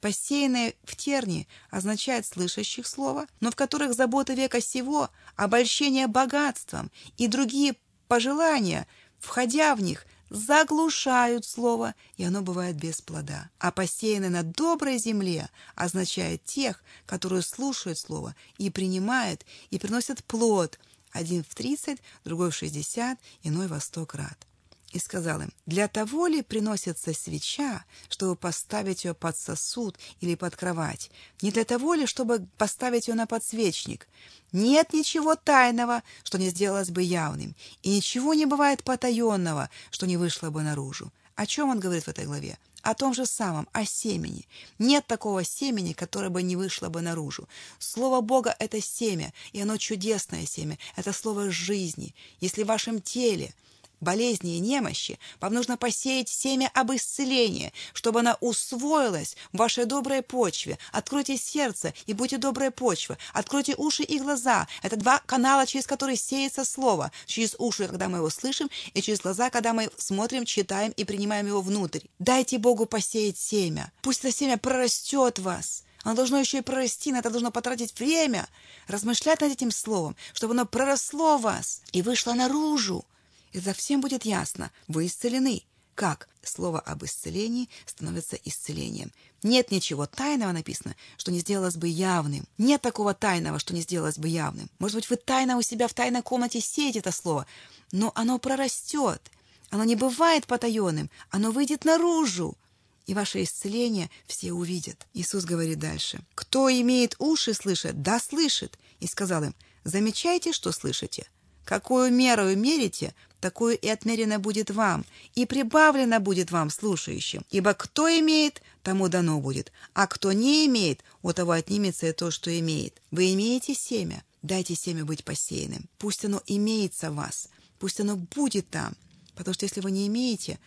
Посеянное 0.02 0.74
в 0.84 0.98
тернии 0.98 1.48
означает 1.72 2.26
слышащих 2.26 2.86
слова, 2.86 3.26
но 3.40 3.50
в 3.52 3.56
которых 3.56 3.94
забота 3.94 4.34
века 4.34 4.60
сего, 4.60 5.10
обольщение 5.38 6.08
богатством 6.08 6.92
и 7.18 7.28
другие 7.28 7.76
пожелания, 8.14 8.86
входя 9.18 9.74
в 9.74 9.82
них, 9.82 10.06
заглушают 10.30 11.46
слово, 11.46 11.96
и 12.16 12.24
оно 12.24 12.44
бывает 12.44 12.76
без 12.76 13.02
плода. 13.02 13.50
А 13.58 13.72
посеянное 13.72 14.30
на 14.30 14.44
доброй 14.44 15.00
земле 15.00 15.50
означает 15.74 16.44
тех, 16.44 16.84
которые 17.08 17.42
слушают 17.42 17.98
слово 17.98 18.36
и 18.60 18.70
принимают, 18.70 19.48
и 19.72 19.80
приносят 19.80 20.24
плод, 20.26 20.78
один 21.12 21.44
в 21.44 21.56
тридцать, 21.56 22.04
другой 22.24 22.52
в 22.52 22.56
шестьдесят, 22.56 23.18
иной 23.42 23.66
во 23.66 23.80
сто 23.80 24.06
крат 24.06 24.46
и 24.94 25.00
сказал 25.00 25.42
им, 25.42 25.52
«Для 25.66 25.88
того 25.88 26.28
ли 26.28 26.42
приносится 26.42 27.14
свеча, 27.14 27.84
чтобы 28.10 28.36
поставить 28.36 29.04
ее 29.06 29.14
под 29.14 29.36
сосуд 29.36 29.98
или 30.22 30.36
под 30.36 30.56
кровать? 30.56 31.10
Не 31.42 31.52
для 31.52 31.66
того 31.66 31.96
ли, 31.96 32.06
чтобы 32.06 32.48
поставить 32.58 33.08
ее 33.08 33.16
на 33.16 33.26
подсвечник? 33.26 34.08
Нет 34.52 34.94
ничего 34.94 35.36
тайного, 35.36 36.04
что 36.24 36.38
не 36.38 36.50
сделалось 36.50 36.92
бы 36.92 37.02
явным, 37.02 37.56
и 37.82 37.90
ничего 37.90 38.36
не 38.36 38.46
бывает 38.46 38.84
потаенного, 38.84 39.70
что 39.90 40.06
не 40.06 40.16
вышло 40.16 40.52
бы 40.52 40.62
наружу». 40.62 41.12
О 41.36 41.48
чем 41.48 41.70
он 41.70 41.80
говорит 41.80 42.04
в 42.04 42.10
этой 42.10 42.26
главе? 42.26 42.60
О 42.84 42.94
том 42.94 43.14
же 43.16 43.26
самом, 43.26 43.68
о 43.72 43.86
семени. 43.86 44.48
Нет 44.78 45.08
такого 45.08 45.44
семени, 45.44 45.94
которое 45.94 46.30
бы 46.30 46.44
не 46.44 46.56
вышло 46.56 46.90
бы 46.90 47.02
наружу. 47.02 47.48
Слово 47.80 48.22
Бога– 48.22 48.56
это 48.60 48.80
семя, 48.82 49.34
и 49.54 49.62
оно 49.62 49.78
чудесное 49.78 50.46
семя. 50.46 50.78
Это 50.96 51.12
слово 51.12 51.50
жизни. 51.50 52.14
Если 52.40 52.62
в 52.62 52.68
вашем 52.68 53.02
теле 53.02 53.56
болезни 54.04 54.58
и 54.58 54.60
немощи, 54.60 55.20
вам 55.40 55.54
нужно 55.54 55.78
посеять 55.78 56.30
семя 56.30 56.70
об 56.74 56.92
исцелении, 56.92 57.74
чтобы 57.94 58.20
она 58.20 58.38
усвоилась 58.42 59.36
в 59.52 59.58
вашей 59.58 59.86
доброй 59.86 60.22
почве. 60.22 60.78
Откройте 60.92 61.38
сердце 61.38 61.94
и 62.06 62.14
будьте 62.14 62.38
доброй 62.38 62.72
почвы. 62.72 63.18
Откройте 63.34 63.76
уши 63.76 64.04
и 64.04 64.20
глаза. 64.20 64.68
Это 64.82 64.96
два 64.96 65.20
канала, 65.26 65.66
через 65.66 65.88
которые 65.88 66.18
сеется 66.18 66.66
слово. 66.66 67.12
Через 67.26 67.56
уши, 67.58 67.88
когда 67.88 68.10
мы 68.10 68.18
его 68.18 68.30
слышим, 68.30 68.70
и 68.94 69.02
через 69.02 69.22
глаза, 69.22 69.50
когда 69.50 69.74
мы 69.74 69.90
смотрим, 69.98 70.46
читаем 70.46 70.92
и 70.92 71.04
принимаем 71.04 71.48
его 71.48 71.62
внутрь. 71.62 72.02
Дайте 72.20 72.58
Богу 72.58 72.86
посеять 72.86 73.38
семя. 73.38 73.92
Пусть 74.02 74.20
это 74.20 74.32
семя 74.32 74.58
прорастет 74.58 75.40
вас. 75.40 75.84
Оно 76.04 76.16
должно 76.16 76.40
еще 76.40 76.58
и 76.58 76.62
прорасти, 76.62 77.12
на 77.12 77.20
это 77.20 77.30
должно 77.30 77.50
потратить 77.50 77.98
время, 77.98 78.48
размышлять 78.88 79.40
над 79.42 79.54
этим 79.54 79.72
словом, 79.72 80.16
чтобы 80.34 80.54
оно 80.54 80.66
проросло 80.66 81.38
в 81.38 81.44
вас 81.44 81.82
и 81.94 82.02
вышло 82.02 82.34
наружу 82.34 83.06
и 83.54 83.62
совсем 83.62 84.02
будет 84.02 84.26
ясно, 84.26 84.72
вы 84.88 85.06
исцелены. 85.06 85.64
Как 85.96 86.28
слово 86.42 86.80
об 86.80 87.06
исцелении 87.06 87.70
становится 87.86 88.36
исцелением. 88.36 89.12
Нет 89.44 89.70
ничего 89.70 90.08
тайного 90.08 90.52
написано, 90.52 90.96
что 91.18 91.32
не 91.32 91.40
сделалось 91.40 91.76
бы 91.76 91.88
явным. 91.88 92.48
Нет 92.58 92.82
такого 92.82 93.14
тайного, 93.14 93.60
что 93.60 93.76
не 93.76 93.82
сделалось 93.82 94.18
бы 94.18 94.28
явным. 94.28 94.72
Может 94.80 94.96
быть, 94.96 95.10
вы 95.12 95.18
тайно 95.18 95.56
у 95.56 95.62
себя 95.62 95.88
в 95.88 95.94
тайной 95.94 96.24
комнате 96.24 96.62
сеете 96.62 97.00
это 97.00 97.12
слово, 97.12 97.46
но 97.92 98.12
оно 98.16 98.40
прорастет. 98.40 99.22
Оно 99.70 99.84
не 99.84 99.96
бывает 99.96 100.48
потаенным, 100.48 101.12
оно 101.30 101.52
выйдет 101.52 101.86
наружу. 101.86 102.58
И 103.06 103.14
ваше 103.14 103.44
исцеление 103.44 104.10
все 104.26 104.52
увидят. 104.52 105.06
Иисус 105.14 105.44
говорит 105.44 105.78
дальше. 105.78 106.22
«Кто 106.34 106.72
имеет 106.72 107.16
уши 107.20 107.54
слышать, 107.54 108.02
да 108.02 108.20
слышит». 108.20 108.80
И 109.00 109.08
сказал 109.08 109.44
им, 109.44 109.56
«Замечайте, 109.84 110.54
что 110.54 110.72
слышите. 110.72 111.28
Какую 111.66 112.12
меру 112.12 112.56
мерите, 112.56 113.14
такую 113.40 113.78
и 113.78 113.88
отмерено 113.88 114.40
будет 114.40 114.70
вам, 114.72 115.06
и 115.36 115.46
прибавлено 115.46 116.20
будет 116.20 116.52
вам, 116.52 116.70
слушающим. 116.70 117.46
Ибо 117.52 117.74
кто 117.74 118.08
имеет, 118.08 118.62
тому 118.84 119.10
дано 119.10 119.40
будет, 119.40 119.72
а 119.94 120.08
кто 120.08 120.32
не 120.32 120.66
имеет, 120.66 121.04
у 121.22 121.34
того 121.34 121.52
отнимется 121.52 122.08
и 122.08 122.14
то, 122.14 122.32
что 122.32 122.58
имеет. 122.60 123.02
Вы 123.12 123.34
имеете 123.34 123.74
семя, 123.74 124.24
дайте 124.42 124.76
семя 124.76 125.04
быть 125.06 125.24
посеянным. 125.24 125.90
Пусть 125.98 126.26
оно 126.26 126.42
имеется 126.48 127.12
в 127.12 127.16
вас, 127.16 127.50
пусть 127.80 128.00
оно 128.00 128.16
будет 128.16 128.70
там, 128.70 128.94
потому 129.36 129.54
что 129.54 129.66
если 129.66 129.82
вы 129.82 129.92
не 129.92 130.08
имеете, 130.08 130.60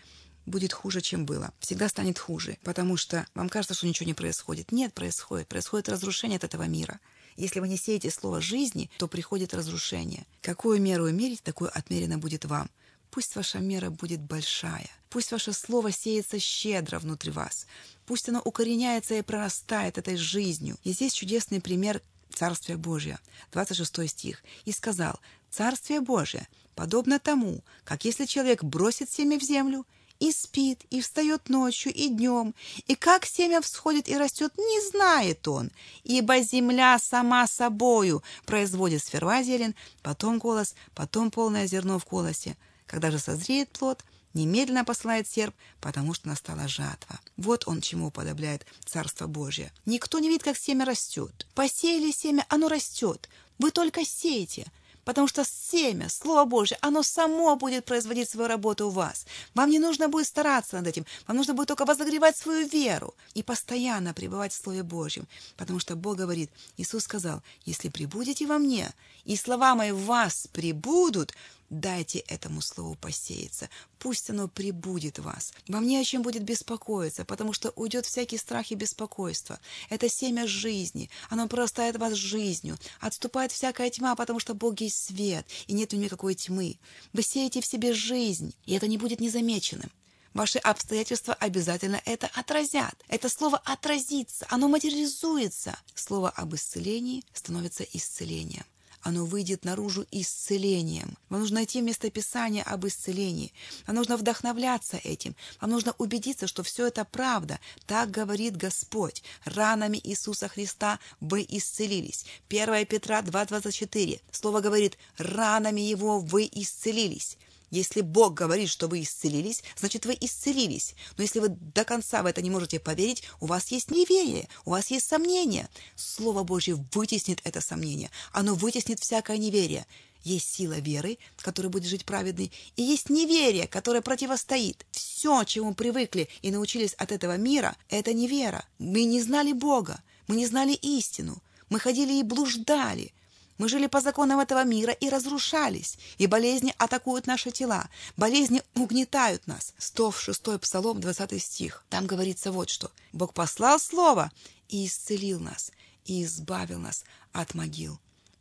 будет 0.46 0.72
хуже, 0.72 1.00
чем 1.00 1.26
было. 1.26 1.52
Всегда 1.58 1.88
станет 1.88 2.18
хуже, 2.18 2.56
потому 2.62 2.96
что 2.96 3.26
вам 3.34 3.48
кажется, 3.48 3.74
что 3.74 3.86
ничего 3.86 4.06
не 4.06 4.14
происходит. 4.14 4.72
Нет, 4.72 4.94
происходит. 4.94 5.48
Происходит 5.48 5.88
разрушение 5.88 6.36
от 6.36 6.44
этого 6.44 6.62
мира. 6.64 7.00
Если 7.36 7.60
вы 7.60 7.68
не 7.68 7.76
сеете 7.76 8.10
слово 8.10 8.40
жизни, 8.40 8.90
то 8.98 9.08
приходит 9.08 9.54
разрушение. 9.54 10.26
Какую 10.42 10.80
меру 10.80 11.10
мерить, 11.10 11.42
такую 11.42 11.70
отмерено 11.76 12.18
будет 12.18 12.44
вам. 12.44 12.70
Пусть 13.10 13.36
ваша 13.36 13.58
мера 13.58 13.90
будет 13.90 14.20
большая. 14.20 14.90
Пусть 15.08 15.32
ваше 15.32 15.52
слово 15.52 15.92
сеется 15.92 16.38
щедро 16.38 16.98
внутри 16.98 17.30
вас. 17.30 17.66
Пусть 18.04 18.28
оно 18.28 18.40
укореняется 18.40 19.14
и 19.14 19.22
прорастает 19.22 19.98
этой 19.98 20.16
жизнью. 20.16 20.76
И 20.84 20.92
здесь 20.92 21.12
чудесный 21.12 21.60
пример 21.60 22.02
Царствия 22.34 22.76
Божия. 22.76 23.18
26 23.52 24.08
стих. 24.08 24.44
«И 24.64 24.72
сказал, 24.72 25.18
Царствие 25.50 26.00
Божие 26.00 26.48
подобно 26.74 27.18
тому, 27.18 27.64
как 27.84 28.04
если 28.04 28.26
человек 28.26 28.62
бросит 28.62 29.10
семя 29.10 29.38
в 29.38 29.42
землю 29.42 29.86
и 30.18 30.32
спит, 30.32 30.84
и 30.90 31.00
встает 31.00 31.48
ночью, 31.48 31.92
и 31.92 32.08
днем, 32.08 32.54
и 32.86 32.94
как 32.94 33.26
семя 33.26 33.60
всходит 33.60 34.08
и 34.08 34.16
растет, 34.16 34.52
не 34.56 34.90
знает 34.90 35.46
он, 35.48 35.70
ибо 36.04 36.40
земля 36.40 36.98
сама 36.98 37.46
собою 37.46 38.22
производит 38.44 39.02
сперва 39.02 39.42
зелень, 39.42 39.74
потом 40.02 40.38
голос, 40.38 40.74
потом 40.94 41.30
полное 41.30 41.66
зерно 41.66 41.98
в 41.98 42.04
колосе. 42.04 42.56
Когда 42.86 43.10
же 43.10 43.18
созреет 43.18 43.70
плод, 43.70 44.04
немедленно 44.32 44.84
посылает 44.84 45.28
серп, 45.28 45.54
потому 45.80 46.14
что 46.14 46.28
настала 46.28 46.68
жатва. 46.68 47.20
Вот 47.36 47.66
он 47.66 47.80
чему 47.80 48.10
подобляет 48.10 48.66
Царство 48.84 49.26
Божие. 49.26 49.72
Никто 49.86 50.18
не 50.18 50.28
видит, 50.28 50.44
как 50.44 50.56
семя 50.56 50.84
растет. 50.84 51.46
Посеяли 51.54 52.12
семя, 52.12 52.44
оно 52.48 52.68
растет. 52.68 53.28
Вы 53.58 53.70
только 53.70 54.04
сеете– 54.04 54.66
потому 55.06 55.28
что 55.28 55.44
семя, 55.44 56.08
Слово 56.08 56.44
Божье, 56.44 56.76
оно 56.82 57.02
само 57.04 57.56
будет 57.56 57.84
производить 57.84 58.28
свою 58.28 58.48
работу 58.48 58.88
у 58.88 58.90
вас. 58.90 59.24
Вам 59.54 59.70
не 59.70 59.78
нужно 59.78 60.08
будет 60.08 60.26
стараться 60.26 60.76
над 60.76 60.86
этим, 60.88 61.06
вам 61.28 61.36
нужно 61.36 61.54
будет 61.54 61.68
только 61.68 61.84
возогревать 61.84 62.36
свою 62.36 62.66
веру 62.66 63.14
и 63.32 63.44
постоянно 63.44 64.12
пребывать 64.12 64.52
в 64.52 64.62
Слове 64.62 64.82
Божьем, 64.82 65.28
потому 65.56 65.78
что 65.78 65.94
Бог 65.94 66.16
говорит, 66.16 66.50
Иисус 66.76 67.04
сказал, 67.04 67.40
если 67.64 67.88
прибудете 67.88 68.46
во 68.46 68.58
мне, 68.58 68.92
и 69.24 69.36
слова 69.36 69.76
мои 69.76 69.92
в 69.92 70.04
вас 70.06 70.48
прибудут, 70.52 71.32
Дайте 71.70 72.20
этому 72.20 72.60
слову 72.60 72.94
посеяться. 72.94 73.68
Пусть 73.98 74.30
оно 74.30 74.46
прибудет 74.46 75.18
в 75.18 75.22
вас. 75.22 75.52
Вам 75.66 75.84
не 75.84 75.96
о 75.96 76.04
чем 76.04 76.22
будет 76.22 76.44
беспокоиться, 76.44 77.24
потому 77.24 77.52
что 77.52 77.70
уйдет 77.70 78.06
всякий 78.06 78.38
страх 78.38 78.70
и 78.70 78.76
беспокойство. 78.76 79.58
Это 79.90 80.08
семя 80.08 80.46
жизни. 80.46 81.10
Оно 81.28 81.48
прорастает 81.48 81.96
вас 81.96 82.14
жизнью. 82.14 82.78
Отступает 83.00 83.50
всякая 83.50 83.90
тьма, 83.90 84.14
потому 84.14 84.38
что 84.38 84.54
Бог 84.54 84.80
есть 84.80 85.06
свет, 85.06 85.44
и 85.66 85.72
нет 85.72 85.92
никакой 85.92 86.36
тьмы. 86.36 86.78
Вы 87.12 87.22
сеете 87.22 87.60
в 87.60 87.66
себе 87.66 87.92
жизнь, 87.92 88.54
и 88.64 88.74
это 88.74 88.86
не 88.86 88.96
будет 88.96 89.20
незамеченным. 89.20 89.90
Ваши 90.34 90.58
обстоятельства 90.58 91.34
обязательно 91.34 92.00
это 92.04 92.28
отразят. 92.34 92.94
Это 93.08 93.28
слово 93.28 93.58
отразится, 93.64 94.46
оно 94.50 94.68
материализуется. 94.68 95.76
Слово 95.94 96.30
об 96.30 96.54
исцелении 96.54 97.24
становится 97.32 97.82
исцелением 97.84 98.66
оно 99.06 99.24
выйдет 99.24 99.64
наружу 99.64 100.04
исцелением. 100.10 101.16
Вам 101.28 101.40
нужно 101.40 101.56
найти 101.56 101.80
местописание 101.80 102.64
об 102.64 102.88
исцелении. 102.88 103.52
Вам 103.86 103.94
нужно 103.94 104.16
вдохновляться 104.16 104.96
этим. 104.96 105.36
Вам 105.60 105.70
нужно 105.70 105.94
убедиться, 105.98 106.48
что 106.48 106.64
все 106.64 106.88
это 106.88 107.04
правда. 107.04 107.60
Так 107.86 108.10
говорит 108.10 108.56
Господь. 108.56 109.22
Ранами 109.44 110.00
Иисуса 110.02 110.48
Христа 110.48 110.98
вы 111.20 111.46
исцелились. 111.48 112.26
1 112.48 112.84
Петра 112.86 113.22
2,24. 113.22 114.20
Слово 114.32 114.60
говорит, 114.60 114.98
ранами 115.18 115.82
Его 115.82 116.18
вы 116.18 116.48
исцелились. 116.50 117.38
Если 117.70 118.00
Бог 118.00 118.34
говорит, 118.34 118.68
что 118.68 118.86
вы 118.86 119.02
исцелились, 119.02 119.62
значит, 119.76 120.06
вы 120.06 120.16
исцелились. 120.20 120.94
Но 121.16 121.22
если 121.22 121.40
вы 121.40 121.48
до 121.48 121.84
конца 121.84 122.22
в 122.22 122.26
это 122.26 122.42
не 122.42 122.50
можете 122.50 122.78
поверить, 122.78 123.24
у 123.40 123.46
вас 123.46 123.68
есть 123.68 123.90
неверие, 123.90 124.48
у 124.64 124.70
вас 124.70 124.90
есть 124.90 125.06
сомнение. 125.06 125.68
Слово 125.96 126.44
Божье 126.44 126.76
вытеснит 126.92 127.40
это 127.44 127.60
сомнение. 127.60 128.10
Оно 128.32 128.54
вытеснит 128.54 129.00
всякое 129.00 129.38
неверие. 129.38 129.86
Есть 130.22 130.52
сила 130.54 130.80
веры, 130.80 131.18
которая 131.36 131.70
будет 131.70 131.88
жить 131.88 132.04
праведный, 132.04 132.50
и 132.74 132.82
есть 132.82 133.10
неверие, 133.10 133.68
которое 133.68 134.00
противостоит. 134.00 134.84
Все, 134.90 135.44
чему 135.44 135.72
привыкли 135.72 136.28
и 136.42 136.50
научились 136.50 136.94
от 136.94 137.12
этого 137.12 137.36
мира, 137.36 137.76
это 137.88 138.12
невера. 138.12 138.64
Мы 138.80 139.04
не 139.04 139.22
знали 139.22 139.52
Бога, 139.52 140.02
мы 140.26 140.34
не 140.34 140.46
знали 140.46 140.72
истину, 140.72 141.40
мы 141.68 141.78
ходили 141.78 142.14
и 142.14 142.24
блуждали. 142.24 143.12
Мы 143.58 143.68
жили 143.68 143.86
по 143.86 144.00
законам 144.00 144.40
этого 144.40 144.64
мира 144.64 144.92
и 144.92 145.08
разрушались, 145.08 145.98
и 146.18 146.26
болезни 146.26 146.74
атакуют 146.76 147.26
наши 147.26 147.50
тела, 147.50 147.88
болезни 148.16 148.62
угнетают 148.74 149.46
нас. 149.46 149.72
106 149.78 150.60
Псалом, 150.60 151.00
20 151.00 151.42
стих. 151.42 151.84
Там 151.88 152.06
говорится 152.06 152.52
вот 152.52 152.68
что. 152.68 152.90
Бог 153.12 153.32
послал 153.32 153.78
Слово 153.78 154.30
и 154.68 154.86
исцелил 154.86 155.40
нас, 155.40 155.72
и 156.04 156.22
избавил 156.24 156.78
нас 156.78 157.04
от 157.32 157.54
могил. 157.54 157.98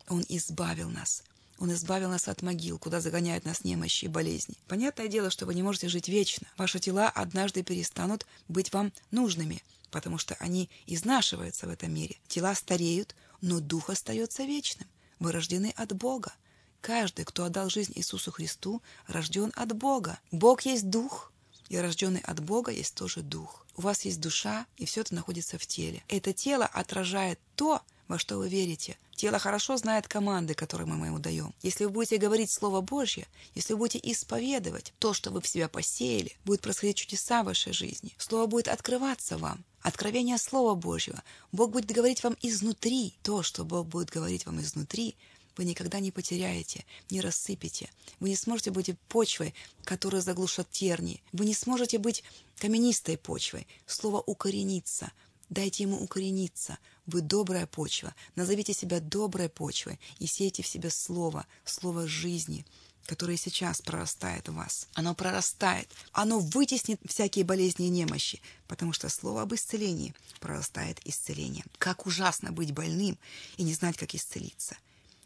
Он 0.10 0.24
избавил 0.27 0.89
нас. 0.89 1.24
Он 1.57 1.72
избавил 1.72 2.10
нас 2.10 2.27
от 2.27 2.41
могил, 2.41 2.77
куда 2.77 3.00
загоняют 3.00 3.45
нас 3.45 3.63
немощи 3.63 4.05
и 4.05 4.10
болезни. 4.10 4.57
Понятное 4.67 5.07
дело, 5.07 5.29
что 5.29 5.45
вы 5.45 5.55
не 5.55 5.63
можете 5.63 5.88
жить 5.88 6.10
вечно. 6.10 6.48
Ваши 6.57 6.79
тела 6.79 7.10
однажды 7.10 7.63
перестанут 7.63 8.25
быть 8.50 8.74
вам 8.74 8.91
нужными, 9.12 9.63
потому 9.89 10.17
что 10.17 10.36
они 10.39 10.69
изнашиваются 10.86 11.67
в 11.67 11.69
этом 11.69 11.93
мире. 11.93 12.17
Тела 12.27 12.53
стареют, 12.55 13.15
но 13.39 13.62
дух 13.62 13.89
остается 13.89 14.43
вечным. 14.43 14.88
Вы 15.19 15.31
рождены 15.31 15.74
от 15.75 15.93
Бога. 15.93 16.34
Каждый, 16.81 17.25
кто 17.25 17.45
отдал 17.45 17.69
жизнь 17.69 17.93
Иисусу 17.95 18.31
Христу, 18.31 18.81
рожден 19.07 19.51
от 19.55 19.75
Бога. 19.75 20.19
Бог 20.31 20.62
есть 20.62 20.89
дух, 20.89 21.31
и 21.69 21.77
рожденный 21.77 22.22
от 22.22 22.39
Бога 22.41 22.72
есть 22.72 22.95
тоже 22.95 23.22
дух. 23.22 23.65
У 23.75 23.81
вас 23.81 24.05
есть 24.05 24.22
душа, 24.22 24.67
и 24.77 24.86
все 24.86 25.01
это 25.01 25.15
находится 25.15 25.57
в 25.57 25.65
теле. 25.65 26.03
Это 26.07 26.31
тело 26.31 26.65
отражает 26.65 27.39
то, 27.55 27.81
во 28.07 28.17
что 28.17 28.38
вы 28.38 28.50
верите. 28.50 28.97
Тело 29.15 29.39
хорошо 29.39 29.77
знает 29.77 30.07
команды, 30.07 30.53
которые 30.53 30.88
мы 30.88 31.07
ему 31.07 31.19
даем. 31.19 31.53
Если 31.62 31.85
вы 31.85 31.91
будете 31.91 32.17
говорить 32.17 32.51
Слово 32.51 32.81
Божье, 32.81 33.27
если 33.53 33.74
вы 33.74 33.79
будете 33.79 34.12
исповедовать 34.12 34.93
то, 35.00 35.13
что 35.13 35.31
вы 35.31 35.41
в 35.41 35.47
себя 35.47 35.67
посеяли, 35.69 36.35
будет 36.43 36.62
происходить 36.62 36.97
чудеса 36.97 37.41
в 37.41 37.45
вашей 37.45 37.74
жизни. 37.74 38.13
Слово 38.17 38.47
будет 38.47 38.67
открываться 38.67 39.38
вам. 39.38 39.63
Откровение 39.81 40.38
Слова 40.38 40.75
Божьего. 40.75 41.24
Бог 41.51 41.71
будет 41.71 41.91
говорить 41.91 42.24
вам 42.24 42.35
изнутри. 42.41 43.13
То, 43.24 43.43
что 43.43 43.63
Бог 43.63 43.88
будет 43.88 44.09
говорить 44.09 44.45
вам 44.45 44.59
изнутри, 44.59 45.15
вы 45.57 45.63
никогда 45.63 46.00
не 46.00 46.12
потеряете, 46.12 46.85
не 47.09 47.21
рассыпете. 47.21 47.89
Вы 48.19 48.29
не 48.29 48.35
сможете 48.35 48.71
быть 48.71 48.97
почвой, 49.07 49.53
которая 49.83 50.21
заглушат 50.21 50.69
терни. 50.69 51.24
Вы 51.31 51.45
не 51.45 51.53
сможете 51.53 51.97
быть 51.97 52.24
каменистой 52.57 53.17
почвой. 53.17 53.67
Слово 53.85 54.21
«укорениться». 54.25 55.12
Дайте 55.49 55.83
ему 55.83 56.01
укорениться. 56.01 56.77
Вы 57.05 57.21
добрая 57.21 57.67
почва. 57.67 58.15
Назовите 58.35 58.73
себя 58.73 58.99
доброй 58.99 59.49
почвой 59.49 59.99
и 60.19 60.25
сейте 60.25 60.63
в 60.63 60.67
себе 60.67 60.89
слово, 60.89 61.45
слово 61.63 62.07
жизни, 62.07 62.65
которое 63.05 63.37
сейчас 63.37 63.81
прорастает 63.81 64.49
в 64.49 64.55
вас. 64.55 64.87
Оно 64.93 65.13
прорастает. 65.13 65.89
Оно 66.11 66.39
вытеснит 66.39 66.99
всякие 67.05 67.45
болезни 67.45 67.87
и 67.87 67.89
немощи, 67.89 68.41
потому 68.67 68.93
что 68.93 69.09
слово 69.09 69.43
об 69.43 69.53
исцелении 69.53 70.15
прорастает 70.39 70.99
исцелением. 71.05 71.65
Как 71.77 72.05
ужасно 72.07 72.51
быть 72.51 72.73
больным 72.73 73.17
и 73.57 73.63
не 73.63 73.73
знать, 73.73 73.97
как 73.97 74.15
исцелиться. 74.15 74.75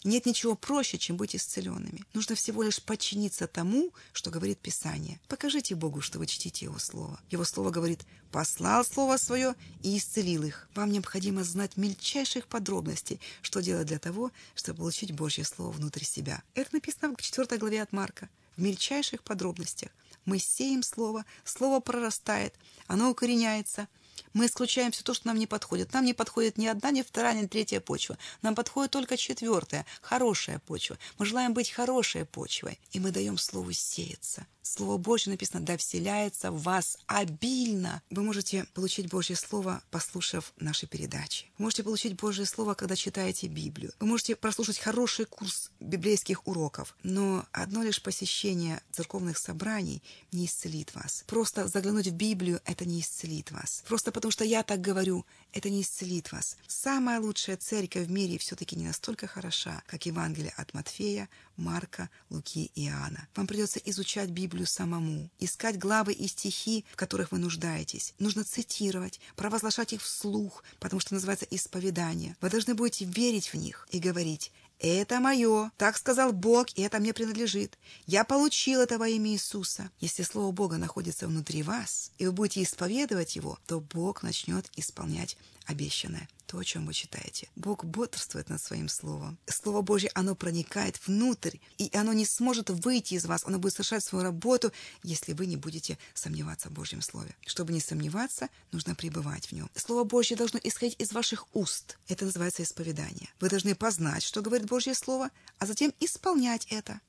Нет 0.04 0.26
ничего 0.26 0.56
проще, 0.56 0.98
чем 0.98 1.18
быть 1.18 1.36
исцеленными. 1.36 2.06
Нужно 2.14 2.36
всего 2.36 2.64
лишь 2.64 2.82
подчиниться 2.82 3.48
тому, 3.48 3.92
что 4.14 4.32
говорит 4.32 4.60
Писание. 4.60 5.20
Покажите 5.28 5.76
Богу, 5.76 6.00
что 6.00 6.20
вы 6.20 6.26
чтите 6.26 6.66
Его 6.66 6.80
Слово. 6.80 7.20
Его 7.30 7.44
Слово 7.44 7.70
говорит 7.70 8.06
«послал 8.32 8.86
Слово 8.86 9.18
Свое 9.18 9.56
и 9.84 9.98
исцелил 9.98 10.44
их». 10.44 10.70
Вам 10.74 10.92
необходимо 10.92 11.44
знать 11.44 11.76
мельчайших 11.76 12.48
подробностей, 12.48 13.20
что 13.42 13.62
делать 13.62 13.88
для 13.88 14.00
того, 14.00 14.32
чтобы 14.56 14.80
получить 14.80 15.12
Божье 15.12 15.44
Слово 15.44 15.72
внутрь 15.72 16.04
себя. 16.04 16.44
Это 16.54 16.70
написано 16.74 17.14
в 17.18 17.22
4 17.22 17.58
главе 17.58 17.82
от 17.82 17.92
Марка. 17.92 18.30
В 18.56 18.62
мельчайших 18.62 19.24
подробностях. 19.24 19.90
Мы 20.24 20.40
сеем 20.40 20.84
Слово, 20.84 21.26
Слово 21.44 21.80
прорастает, 21.82 22.56
оно 22.88 23.10
укореняется– 23.10 23.88
мы 24.34 24.46
исключаем 24.46 24.92
все 24.92 25.04
то, 25.04 25.14
что 25.14 25.28
нам 25.28 25.38
не 25.38 25.48
подходит. 25.48 25.94
Нам 25.94 26.06
не 26.06 26.14
подходит 26.14 26.58
ни 26.58 26.68
одна, 26.68 26.92
ни 26.92 27.02
вторая, 27.02 27.34
ни 27.34 27.48
третья 27.48 27.80
почва. 27.80 28.18
Нам 28.42 28.56
подходит 28.56 28.92
только 28.92 29.18
четвертая, 29.18 29.86
хорошая 30.02 30.60
почва. 30.60 30.98
Мы 31.18 31.26
желаем 31.26 31.54
быть 31.54 31.72
хорошей 31.72 32.26
почвой. 32.26 32.80
И 32.92 33.00
мы 33.00 33.12
даем 33.12 33.38
слову 33.38 33.72
сеяться. 33.72 34.46
Слово 34.70 34.98
Божье 34.98 35.32
написано 35.32 35.66
«да 35.66 35.78
вселяется 35.78 36.52
в 36.52 36.62
вас 36.62 36.98
обильно». 37.08 38.04
Вы 38.12 38.24
можете 38.24 38.66
получить 38.76 39.10
Божье 39.10 39.36
Слово, 39.36 39.82
послушав 39.90 40.54
наши 40.60 40.86
передачи. 40.86 41.48
Вы 41.58 41.64
можете 41.64 41.84
получить 41.84 42.16
Божье 42.16 42.46
Слово, 42.46 42.76
когда 42.76 42.96
читаете 42.96 43.48
Библию. 43.48 43.92
Вы 44.00 44.06
можете 44.06 44.36
прослушать 44.36 44.78
хороший 44.78 45.26
курс 45.26 45.72
библейских 45.80 46.46
уроков. 46.48 46.96
Но 47.02 47.46
одно 47.52 47.82
лишь 47.82 48.02
посещение 48.02 48.82
церковных 48.92 49.40
собраний 49.40 50.04
не 50.32 50.46
исцелит 50.46 50.94
вас. 50.94 51.24
Просто 51.26 51.68
заглянуть 51.68 52.08
в 52.08 52.14
Библию– 52.14 52.62
это 52.66 52.86
не 52.86 53.02
исцелит 53.02 53.52
вас. 53.52 53.84
Просто 53.88 54.12
потому 54.12 54.32
что 54.32 54.44
я 54.44 54.62
так 54.62 54.82
говорю, 54.82 55.26
это 55.52 55.72
не 55.72 55.82
исцелит 55.82 56.32
вас. 56.32 56.58
Самая 56.68 57.20
лучшая 57.20 57.58
церковь 57.58 58.06
в 58.06 58.12
мире 58.12 58.38
все-таки 58.38 58.76
не 58.76 58.86
настолько 58.86 59.26
хороша, 59.26 59.82
как 59.88 60.06
Евангелие 60.06 60.54
от 60.58 60.76
Матфея, 60.76 61.28
Марка, 61.60 62.10
Луки 62.30 62.72
и 62.74 62.88
Иоанна. 62.88 63.28
Вам 63.36 63.46
придется 63.46 63.80
изучать 63.86 64.30
Библию 64.30 64.66
самому, 64.66 65.30
искать 65.40 65.78
главы 65.78 66.14
и 66.14 66.28
стихи, 66.28 66.86
в 66.92 66.96
которых 66.96 67.32
вы 67.32 67.38
нуждаетесь. 67.38 68.14
Нужно 68.18 68.44
цитировать, 68.44 69.20
провозглашать 69.36 69.94
их 69.94 70.02
вслух, 70.02 70.64
потому 70.80 71.00
что 71.00 71.14
называется 71.14 71.46
исповедание. 71.52 72.36
Вы 72.42 72.50
должны 72.50 72.74
будете 72.74 73.06
верить 73.06 73.54
в 73.54 73.56
них 73.56 73.88
и 73.92 74.00
говорить 74.00 74.52
это 74.80 75.20
мое. 75.20 75.72
Так 75.78 75.98
сказал 75.98 76.32
Бог, 76.32 76.68
и 76.76 76.82
это 76.82 77.00
мне 77.00 77.14
принадлежит. 77.14 77.78
Я 78.08 78.24
получил 78.24 78.82
это 78.82 78.98
во 78.98 79.08
имя 79.10 79.32
Иисуса. 79.32 79.92
Если 80.00 80.24
Слово 80.24 80.52
Бога 80.52 80.78
находится 80.78 81.28
внутри 81.28 81.64
вас, 81.64 82.12
и 82.18 82.26
вы 82.26 82.32
будете 82.32 82.64
исповедовать 82.64 83.36
его, 83.36 83.60
то 83.68 83.82
Бог 83.82 84.24
начнет 84.24 84.70
исполнять 84.76 85.38
обещанное, 85.66 86.30
то, 86.50 86.58
о 86.58 86.64
чем 86.64 86.88
вы 86.88 86.94
читаете. 86.94 87.48
Бог 87.56 87.86
бодрствует 87.86 88.50
над 88.50 88.60
своим 88.60 88.90
словом. 88.90 89.38
Слово 89.46 89.84
Божье, 89.84 90.10
оно 90.16 90.34
проникает 90.34 91.00
внутрь, 91.06 91.58
и 91.78 91.92
оно 91.96 92.12
не 92.12 92.26
сможет 92.26 92.72
выйти 92.72 93.14
из 93.14 93.26
вас. 93.26 93.44
Оно 93.46 93.60
будет 93.60 93.74
совершать 93.74 94.04
свою 94.04 94.24
работу, 94.24 94.72
если 95.04 95.34
вы 95.34 95.46
не 95.46 95.58
будете 95.58 96.00
сомневаться 96.16 96.70
в 96.70 96.72
Божьем 96.72 97.04
Слове. 97.04 97.36
Чтобы 97.46 97.72
не 97.72 97.80
сомневаться, 97.80 98.50
нужно 98.72 98.96
пребывать 98.96 99.46
в 99.46 99.52
нем. 99.52 99.70
Слово 99.76 100.06
Божье 100.06 100.36
должно 100.36 100.60
исходить 100.64 101.00
из 101.00 101.12
ваших 101.12 101.46
уст. 101.54 102.00
Это 102.08 102.26
называется 102.26 102.64
исповедание. 102.64 103.30
Вы 103.40 103.50
должны 103.50 103.76
познать, 103.76 104.24
что 104.24 104.42
говорит 104.42 104.68
Божье 104.68 104.96
Слово, 104.96 105.30
а 105.60 105.68
затем 105.68 105.94
исполнять 106.00 106.66
это. 106.72 107.00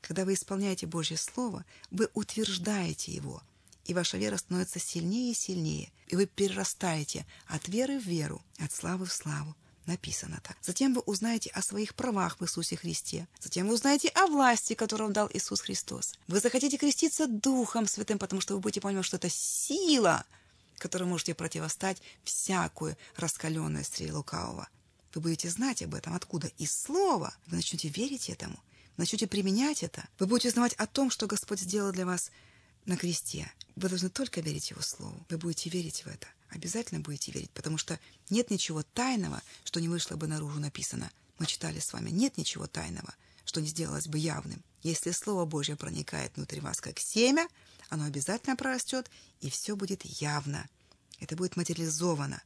Когда 0.00 0.24
вы 0.24 0.32
исполняете 0.32 0.86
Божье 0.86 1.18
Слово, 1.18 1.66
вы 1.90 2.08
утверждаете 2.14 3.12
его– 3.12 3.42
и 3.86 3.94
ваша 3.94 4.18
вера 4.18 4.36
становится 4.36 4.78
сильнее 4.78 5.32
и 5.32 5.34
сильнее, 5.34 5.92
и 6.08 6.16
вы 6.16 6.26
перерастаете 6.26 7.26
от 7.46 7.68
веры 7.68 7.98
в 7.98 8.04
веру, 8.04 8.42
от 8.58 8.72
славы 8.72 9.06
в 9.06 9.12
славу. 9.12 9.54
Написано 9.86 10.40
так. 10.42 10.56
Затем 10.62 10.94
вы 10.94 11.00
узнаете 11.02 11.48
о 11.50 11.62
своих 11.62 11.94
правах 11.94 12.40
в 12.40 12.44
Иисусе 12.44 12.76
Христе. 12.76 13.28
Затем 13.38 13.68
вы 13.68 13.74
узнаете 13.74 14.08
о 14.08 14.26
власти, 14.26 14.74
которую 14.74 15.10
дал 15.10 15.30
Иисус 15.32 15.60
Христос. 15.60 16.14
Вы 16.26 16.40
захотите 16.40 16.76
креститься 16.76 17.28
Духом 17.28 17.86
Святым, 17.86 18.18
потому 18.18 18.40
что 18.40 18.54
вы 18.54 18.60
будете 18.60 18.80
понимать, 18.80 19.04
что 19.04 19.16
это 19.16 19.28
сила, 19.30 20.24
которой 20.78 21.04
можете 21.04 21.34
противостать 21.34 22.02
всякую 22.24 22.96
раскаленную 23.16 23.84
стреле 23.84 24.12
лукавого. 24.12 24.68
Вы 25.14 25.20
будете 25.20 25.48
знать 25.48 25.82
об 25.82 25.94
этом. 25.94 26.14
Откуда? 26.14 26.48
Из 26.58 26.76
Слова. 26.76 27.32
Вы 27.46 27.56
начнете 27.56 27.88
верить 27.88 28.28
этому. 28.28 28.58
Начнете 28.96 29.28
применять 29.28 29.84
это. 29.84 30.08
Вы 30.18 30.26
будете 30.26 30.48
узнавать 30.48 30.74
о 30.74 30.86
том, 30.86 31.10
что 31.10 31.28
Господь 31.28 31.60
сделал 31.60 31.92
для 31.92 32.06
вас 32.06 32.32
на 32.86 32.96
кресте. 32.96 33.52
Вы 33.74 33.88
должны 33.88 34.08
только 34.08 34.40
верить 34.40 34.70
Его 34.70 34.80
Слову. 34.80 35.26
Вы 35.28 35.38
будете 35.38 35.68
верить 35.70 36.04
в 36.04 36.06
это. 36.06 36.26
Обязательно 36.48 37.00
будете 37.00 37.32
верить, 37.32 37.50
потому 37.50 37.76
что 37.76 37.98
нет 38.30 38.50
ничего 38.50 38.82
тайного, 38.82 39.42
что 39.64 39.80
не 39.80 39.88
вышло 39.88 40.16
бы 40.16 40.26
наружу 40.26 40.60
написано. 40.60 41.10
Мы 41.38 41.46
читали 41.46 41.80
с 41.80 41.92
вами. 41.92 42.10
Нет 42.10 42.38
ничего 42.38 42.66
тайного, 42.66 43.14
что 43.44 43.60
не 43.60 43.66
сделалось 43.66 44.06
бы 44.06 44.18
явным. 44.18 44.62
Если 44.82 45.10
Слово 45.10 45.44
Божье 45.44 45.76
проникает 45.76 46.36
внутри 46.36 46.60
вас 46.60 46.80
как 46.80 46.98
семя, 46.98 47.48
оно 47.88 48.04
обязательно 48.04 48.56
прорастет, 48.56 49.10
и 49.40 49.50
все 49.50 49.76
будет 49.76 50.04
явно. 50.04 50.68
Это 51.20 51.36
будет 51.36 51.56
материализовано. 51.56 52.42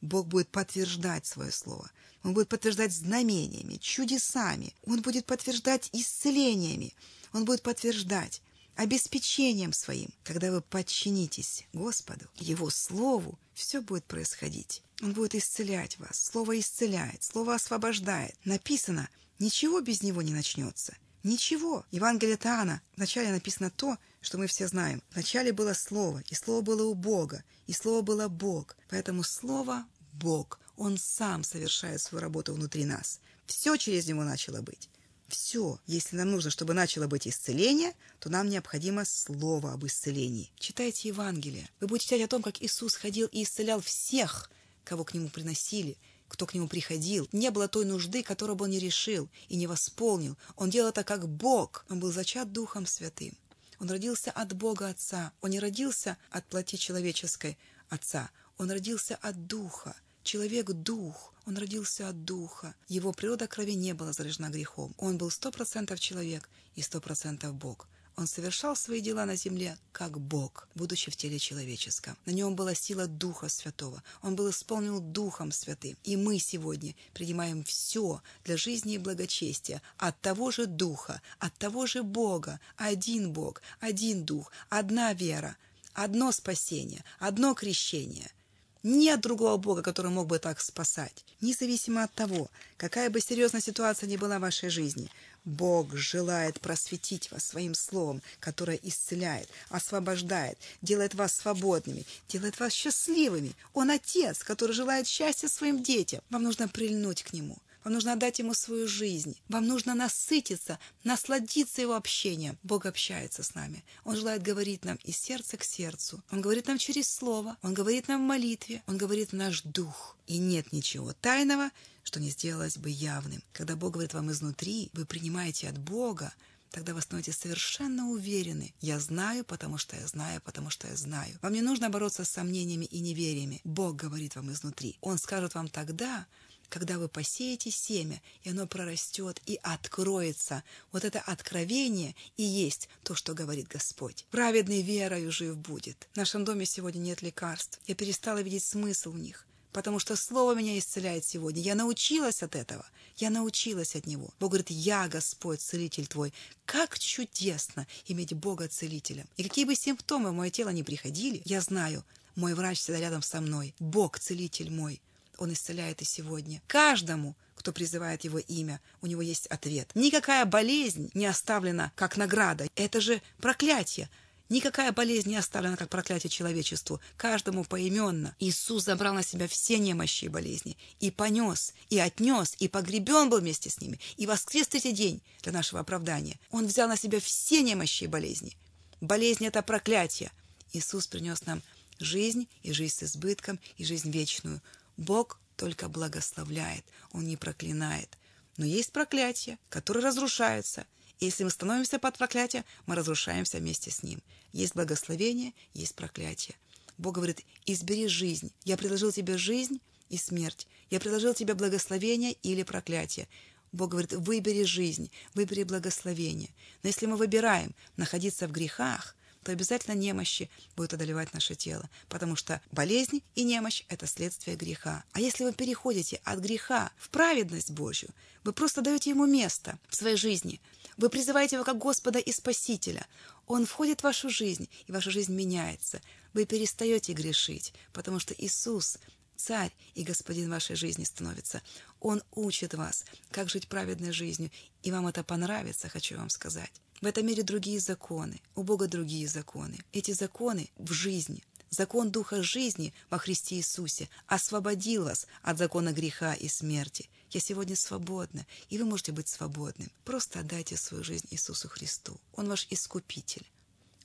Бог 0.00 0.26
будет 0.26 0.48
подтверждать 0.48 1.26
свое 1.26 1.50
слово. 1.50 1.90
Он 2.22 2.34
будет 2.34 2.48
подтверждать 2.48 2.92
знамениями, 2.92 3.76
чудесами. 3.76 4.74
Он 4.84 5.00
будет 5.00 5.26
подтверждать 5.26 5.88
исцелениями. 5.92 6.94
Он 7.32 7.44
будет 7.44 7.62
подтверждать 7.62 8.42
обеспечением 8.80 9.74
своим. 9.74 10.08
Когда 10.24 10.50
вы 10.50 10.62
подчинитесь 10.62 11.66
Господу, 11.74 12.24
Его 12.36 12.70
Слову, 12.70 13.38
все 13.52 13.82
будет 13.82 14.06
происходить. 14.06 14.82
Он 15.02 15.12
будет 15.12 15.34
исцелять 15.34 15.98
вас. 15.98 16.30
Слово 16.32 16.58
исцеляет, 16.58 17.22
Слово 17.22 17.56
освобождает. 17.56 18.34
Написано, 18.46 19.10
ничего 19.38 19.82
без 19.82 20.02
Него 20.02 20.22
не 20.22 20.32
начнется. 20.32 20.96
Ничего. 21.22 21.84
Евангелие 21.90 22.38
Таана. 22.38 22.80
Вначале 22.96 23.30
написано 23.30 23.70
то, 23.70 23.98
что 24.22 24.38
мы 24.38 24.46
все 24.46 24.66
знаем. 24.66 25.02
Вначале 25.10 25.52
было 25.52 25.74
Слово, 25.74 26.22
и 26.30 26.34
Слово 26.34 26.62
было 26.62 26.84
у 26.84 26.94
Бога, 26.94 27.44
и 27.66 27.74
Слово 27.74 28.00
было 28.00 28.28
Бог. 28.28 28.78
Поэтому 28.88 29.24
Слово– 29.24 29.84
Бог. 30.14 30.58
Он 30.78 30.96
сам 30.96 31.44
совершает 31.44 32.00
свою 32.00 32.22
работу 32.22 32.54
внутри 32.54 32.86
нас. 32.86 33.20
Все 33.44 33.76
через 33.76 34.06
Него 34.06 34.24
начало 34.24 34.62
быть. 34.62 34.88
Все. 35.30 35.78
Если 35.86 36.16
нам 36.16 36.32
нужно, 36.32 36.50
чтобы 36.50 36.74
начало 36.74 37.06
быть 37.06 37.28
исцеление, 37.28 37.94
то 38.18 38.28
нам 38.28 38.48
необходимо 38.48 39.04
слово 39.04 39.72
об 39.72 39.86
исцелении. 39.86 40.50
Читайте 40.58 41.08
Евангелие. 41.08 41.68
Вы 41.80 41.86
будете 41.86 42.06
читать 42.06 42.22
о 42.22 42.28
том, 42.28 42.42
как 42.42 42.60
Иисус 42.60 42.96
ходил 42.96 43.28
и 43.28 43.44
исцелял 43.44 43.80
всех, 43.80 44.50
кого 44.84 45.04
к 45.04 45.14
Нему 45.14 45.28
приносили, 45.28 45.96
кто 46.26 46.46
к 46.46 46.54
нему 46.54 46.68
приходил. 46.68 47.28
Не 47.32 47.50
было 47.50 47.68
той 47.68 47.84
нужды, 47.84 48.22
которую 48.22 48.56
бы 48.56 48.64
он 48.64 48.70
не 48.70 48.78
решил 48.78 49.28
и 49.48 49.56
не 49.56 49.66
восполнил. 49.66 50.36
Он 50.56 50.70
делал 50.70 50.90
это 50.90 51.04
как 51.04 51.28
Бог. 51.28 51.84
Он 51.88 52.00
был 52.00 52.12
зачат 52.12 52.52
Духом 52.52 52.86
Святым. 52.86 53.36
Он 53.78 53.90
родился 53.90 54.30
от 54.30 54.52
Бога 54.52 54.88
Отца. 54.88 55.32
Он 55.40 55.50
не 55.50 55.60
родился 55.60 56.16
от 56.30 56.46
плоти 56.46 56.76
человеческой 56.76 57.58
Отца. 57.88 58.30
Он 58.58 58.70
родился 58.70 59.16
от 59.16 59.46
Духа. 59.46 59.96
Человек– 60.22 60.70
дух, 60.72 61.32
он 61.50 61.58
родился 61.58 62.08
от 62.08 62.24
духа. 62.24 62.76
Его 62.86 63.12
природа 63.12 63.48
крови 63.48 63.74
не 63.74 63.92
была 63.92 64.12
заряжена 64.12 64.50
грехом. 64.50 64.94
Он 64.98 65.18
был 65.18 65.32
сто 65.32 65.50
процентов 65.50 65.98
человек 65.98 66.48
и 66.76 66.82
сто 66.82 67.00
процентов 67.00 67.56
Бог. 67.56 67.88
Он 68.14 68.28
совершал 68.28 68.76
свои 68.76 69.00
дела 69.00 69.24
на 69.24 69.34
земле 69.34 69.76
как 69.90 70.20
Бог, 70.20 70.68
будучи 70.76 71.10
в 71.10 71.16
теле 71.16 71.40
человеческом. 71.40 72.16
На 72.24 72.30
нем 72.30 72.54
была 72.54 72.74
сила 72.74 73.08
Духа 73.08 73.48
Святого. 73.48 74.00
Он 74.22 74.36
был 74.36 74.50
исполнен 74.50 75.12
Духом 75.12 75.50
Святым. 75.50 75.96
И 76.04 76.16
мы 76.16 76.38
сегодня 76.38 76.94
принимаем 77.14 77.64
все 77.64 78.22
для 78.44 78.56
жизни 78.56 78.94
и 78.94 78.98
благочестия 78.98 79.82
от 79.98 80.20
того 80.20 80.52
же 80.52 80.66
Духа, 80.66 81.20
от 81.40 81.52
того 81.54 81.86
же 81.86 82.04
Бога. 82.04 82.60
Один 82.76 83.32
Бог, 83.32 83.60
один 83.80 84.24
Дух, 84.24 84.52
одна 84.68 85.14
вера, 85.14 85.56
одно 85.94 86.30
спасение, 86.30 87.02
одно 87.18 87.54
крещение– 87.54 88.30
нет 88.82 89.20
другого 89.20 89.56
Бога, 89.56 89.82
который 89.82 90.10
мог 90.10 90.26
бы 90.26 90.38
так 90.38 90.60
спасать. 90.60 91.24
Независимо 91.40 92.04
от 92.04 92.12
того, 92.14 92.50
какая 92.76 93.10
бы 93.10 93.20
серьезная 93.20 93.60
ситуация 93.60 94.08
ни 94.08 94.16
была 94.16 94.38
в 94.38 94.42
вашей 94.42 94.68
жизни, 94.68 95.10
Бог 95.44 95.94
желает 95.96 96.60
просветить 96.60 97.30
вас 97.30 97.44
своим 97.44 97.74
словом, 97.74 98.20
которое 98.40 98.78
исцеляет, 98.82 99.48
освобождает, 99.70 100.58
делает 100.82 101.14
вас 101.14 101.34
свободными, 101.34 102.04
делает 102.28 102.60
вас 102.60 102.72
счастливыми. 102.72 103.54
Он 103.72 103.90
Отец, 103.90 104.42
который 104.42 104.72
желает 104.72 105.06
счастья 105.06 105.48
своим 105.48 105.82
детям. 105.82 106.20
Вам 106.30 106.42
нужно 106.42 106.68
прильнуть 106.68 107.22
к 107.22 107.32
Нему– 107.32 107.56
вам 107.84 107.94
нужно 107.94 108.12
отдать 108.12 108.38
Ему 108.38 108.54
свою 108.54 108.86
жизнь. 108.86 109.36
Вам 109.48 109.66
нужно 109.66 109.94
насытиться, 109.94 110.78
насладиться 111.04 111.80
Его 111.80 111.94
общением. 111.94 112.58
Бог 112.62 112.86
общается 112.86 113.42
с 113.42 113.54
нами. 113.54 113.84
Он 114.04 114.16
желает 114.16 114.42
говорить 114.42 114.84
нам 114.84 114.96
из 115.04 115.16
сердца 115.16 115.56
к 115.56 115.64
сердцу. 115.64 116.22
Он 116.30 116.40
говорит 116.40 116.66
нам 116.66 116.78
через 116.78 117.08
Слово. 117.08 117.56
Он 117.62 117.74
говорит 117.74 118.08
нам 118.08 118.22
в 118.22 118.28
молитве. 118.28 118.82
Он 118.86 118.98
говорит 118.98 119.30
в 119.30 119.36
наш 119.36 119.62
дух. 119.62 120.16
И 120.26 120.38
нет 120.38 120.72
ничего 120.72 121.12
тайного, 121.12 121.70
что 122.02 122.20
не 122.20 122.30
сделалось 122.30 122.76
бы 122.76 122.90
явным. 122.90 123.42
Когда 123.52 123.76
Бог 123.76 123.92
говорит 123.92 124.14
вам 124.14 124.30
изнутри, 124.30 124.90
вы 124.92 125.04
принимаете 125.04 125.68
от 125.68 125.78
Бога, 125.78 126.32
тогда 126.70 126.94
вы 126.94 127.00
становитесь 127.00 127.36
совершенно 127.36 128.10
уверены. 128.10 128.72
Я 128.80 128.98
знаю, 129.00 129.44
потому 129.44 129.78
что 129.78 129.96
я 129.96 130.06
знаю, 130.06 130.40
потому 130.44 130.70
что 130.70 130.86
я 130.86 130.96
знаю. 130.96 131.38
Вам 131.42 131.52
не 131.52 131.62
нужно 131.62 131.90
бороться 131.90 132.24
с 132.24 132.30
сомнениями 132.30 132.84
и 132.84 133.00
невериями. 133.00 133.60
Бог 133.64 133.96
говорит 133.96 134.36
вам 134.36 134.52
изнутри. 134.52 134.96
Он 135.00 135.18
скажет 135.18 135.54
вам 135.54 135.68
тогда, 135.68 136.26
когда 136.70 136.98
вы 136.98 137.08
посеете 137.08 137.70
семя, 137.70 138.22
и 138.42 138.50
оно 138.50 138.66
прорастет 138.66 139.40
и 139.44 139.60
откроется. 139.62 140.62
Вот 140.92 141.04
это 141.04 141.20
откровение 141.20 142.14
и 142.38 142.42
есть 142.42 142.88
то, 143.02 143.14
что 143.14 143.34
говорит 143.34 143.68
Господь. 143.68 144.24
Праведный 144.30 144.80
верою 144.80 145.30
жив 145.30 145.58
будет. 145.58 146.08
В 146.12 146.16
нашем 146.16 146.44
доме 146.44 146.64
сегодня 146.64 147.00
нет 147.00 147.20
лекарств. 147.20 147.78
Я 147.86 147.94
перестала 147.94 148.40
видеть 148.40 148.64
смысл 148.64 149.12
в 149.12 149.18
них 149.18 149.46
потому 149.72 149.98
что 149.98 150.16
Слово 150.16 150.54
меня 150.54 150.76
исцеляет 150.78 151.24
сегодня. 151.24 151.62
Я 151.62 151.74
научилась 151.74 152.42
от 152.42 152.56
этого. 152.56 152.84
Я 153.16 153.30
научилась 153.30 153.94
от 153.94 154.06
Него. 154.06 154.34
Бог 154.40 154.50
говорит, 154.50 154.70
я 154.70 155.08
Господь, 155.08 155.60
Целитель 155.60 156.06
твой. 156.06 156.32
Как 156.64 156.98
чудесно 156.98 157.86
иметь 158.06 158.34
Бога 158.34 158.68
Целителем. 158.68 159.28
И 159.36 159.44
какие 159.44 159.64
бы 159.64 159.74
симптомы 159.74 160.30
в 160.30 160.34
мое 160.34 160.50
тело 160.50 160.70
не 160.70 160.82
приходили, 160.82 161.42
я 161.44 161.60
знаю, 161.60 162.04
мой 162.34 162.54
врач 162.54 162.78
всегда 162.78 163.00
рядом 163.00 163.22
со 163.22 163.40
мной. 163.40 163.74
Бог 163.78 164.18
Целитель 164.18 164.70
мой. 164.70 165.00
Он 165.40 165.54
исцеляет 165.54 166.02
и 166.02 166.04
сегодня. 166.04 166.60
Каждому, 166.66 167.34
кто 167.54 167.72
призывает 167.72 168.24
Его 168.24 168.38
имя, 168.38 168.78
у 169.00 169.06
него 169.06 169.22
есть 169.22 169.46
ответ. 169.46 169.90
Никакая 169.94 170.44
болезнь 170.44 171.10
не 171.14 171.24
оставлена 171.24 171.92
как 171.96 172.18
награда. 172.18 172.68
Это 172.76 173.00
же 173.00 173.22
проклятие. 173.38 174.10
Никакая 174.50 174.92
болезнь 174.92 175.30
не 175.30 175.36
оставлена 175.36 175.78
как 175.78 175.88
проклятие 175.88 176.28
человечеству, 176.28 177.00
каждому 177.16 177.64
поименно. 177.64 178.36
Иисус 178.38 178.84
забрал 178.84 179.14
на 179.14 179.22
себя 179.22 179.48
все 179.48 179.78
немощи 179.78 180.26
и 180.26 180.28
болезни, 180.28 180.76
и 180.98 181.10
понес, 181.10 181.72
и 181.88 181.98
отнес, 181.98 182.54
и 182.58 182.68
погребен 182.68 183.30
был 183.30 183.38
вместе 183.38 183.70
с 183.70 183.80
ними, 183.80 183.98
и 184.18 184.26
воскрес 184.26 184.68
третий 184.68 184.92
день 184.92 185.22
для 185.42 185.52
нашего 185.52 185.80
оправдания. 185.80 186.38
Он 186.50 186.66
взял 186.66 186.86
на 186.86 186.98
себя 186.98 187.18
все 187.18 187.62
немощи 187.62 188.04
и 188.04 188.08
болезни. 188.08 188.58
Болезнь– 189.00 189.46
это 189.46 189.62
проклятие. 189.62 190.32
Иисус 190.74 191.06
принес 191.06 191.46
нам 191.46 191.62
жизнь, 191.98 192.46
и 192.62 192.72
жизнь 192.72 192.96
с 192.96 193.02
избытком, 193.04 193.58
и 193.78 193.86
жизнь 193.86 194.10
вечную– 194.10 194.60
Бог 195.00 195.40
только 195.56 195.88
благословляет, 195.88 196.84
Он 197.12 197.24
не 197.24 197.38
проклинает. 197.38 198.18
Но 198.58 198.66
есть 198.66 198.92
проклятия, 198.92 199.58
которые 199.70 200.04
разрушаются. 200.04 200.86
И 201.20 201.24
если 201.24 201.42
мы 201.42 201.48
становимся 201.48 201.98
под 201.98 202.18
проклятие, 202.18 202.66
мы 202.84 202.94
разрушаемся 202.94 203.58
вместе 203.58 203.90
с 203.90 204.02
Ним. 204.02 204.22
Есть 204.52 204.74
благословение, 204.74 205.54
есть 205.72 205.94
проклятие. 205.94 206.54
Бог 206.98 207.14
говорит, 207.14 207.40
избери 207.64 208.08
жизнь. 208.08 208.52
Я 208.64 208.76
предложил 208.76 209.10
тебе 209.10 209.38
жизнь 209.38 209.80
и 210.10 210.18
смерть. 210.18 210.66
Я 210.90 211.00
предложил 211.00 211.32
тебе 211.32 211.54
благословение 211.54 212.32
или 212.42 212.62
проклятие. 212.62 213.26
Бог 213.72 213.92
говорит, 213.92 214.12
выбери 214.12 214.64
жизнь, 214.64 215.10
выбери 215.32 215.62
благословение. 215.62 216.50
Но 216.82 216.88
если 216.88 217.06
мы 217.06 217.16
выбираем 217.16 217.74
находиться 217.96 218.46
в 218.46 218.52
грехах, 218.52 219.16
то 219.42 219.52
обязательно 219.52 219.94
немощи 219.94 220.50
будут 220.76 220.94
одолевать 220.94 221.32
наше 221.32 221.54
тело, 221.54 221.88
потому 222.08 222.36
что 222.36 222.60
болезнь 222.70 223.22
и 223.34 223.44
немощь– 223.44 223.84
это 223.88 224.06
следствие 224.06 224.56
греха. 224.56 225.04
А 225.12 225.20
если 225.20 225.44
вы 225.44 225.52
переходите 225.52 226.20
от 226.24 226.40
греха 226.40 226.90
в 226.98 227.08
праведность 227.10 227.70
Божью, 227.70 228.10
вы 228.44 228.52
просто 228.52 228.82
даете 228.82 229.10
Ему 229.10 229.26
место 229.26 229.78
в 229.88 229.96
своей 229.96 230.16
жизни, 230.16 230.60
вы 230.96 231.08
призываете 231.08 231.56
Его 231.56 231.64
как 231.64 231.78
Господа 231.78 232.18
и 232.18 232.32
Спасителя, 232.32 233.06
Он 233.46 233.66
входит 233.66 234.00
в 234.00 234.04
вашу 234.04 234.28
жизнь, 234.28 234.68
и 234.86 234.92
ваша 234.92 235.10
жизнь 235.10 235.34
меняется. 235.34 236.02
Вы 236.34 236.44
перестаете 236.44 237.12
грешить, 237.12 237.72
потому 237.92 238.18
что 238.18 238.34
Иисус 238.36 238.98
царь 239.36 239.72
и 239.94 240.04
господин 240.04 240.50
вашей 240.50 240.76
жизни 240.76 241.04
становится. 241.04 241.62
Он 241.98 242.22
учит 242.32 242.74
вас, 242.74 243.04
как 243.30 243.48
жить 243.48 243.68
праведной 243.68 244.12
жизнью, 244.12 244.50
и 244.82 244.92
вам 244.92 245.06
это 245.06 245.24
понравится, 245.24 245.88
хочу 245.88 246.16
вам 246.18 246.28
сказать. 246.28 246.72
В 247.00 247.06
этом 247.06 247.26
мире 247.26 247.42
другие 247.42 247.80
законы, 247.80 248.42
у 248.54 248.62
Бога 248.62 248.86
другие 248.86 249.26
законы. 249.26 249.78
Эти 249.92 250.10
законы 250.10 250.68
в 250.76 250.92
жизни. 250.92 251.42
Закон 251.70 252.10
Духа 252.10 252.42
жизни 252.42 252.92
во 253.08 253.18
Христе 253.18 253.54
Иисусе 253.54 254.10
освободил 254.26 255.04
вас 255.04 255.26
от 255.42 255.56
закона 255.56 255.92
греха 255.92 256.34
и 256.34 256.48
смерти. 256.48 257.08
Я 257.30 257.40
сегодня 257.40 257.74
свободна, 257.74 258.44
и 258.68 258.76
вы 258.76 258.84
можете 258.84 259.12
быть 259.12 259.28
свободным. 259.28 259.90
Просто 260.04 260.40
отдайте 260.40 260.76
свою 260.76 261.02
жизнь 261.02 261.28
Иисусу 261.30 261.68
Христу. 261.68 262.20
Он 262.34 262.48
ваш 262.48 262.66
Искупитель. 262.70 263.46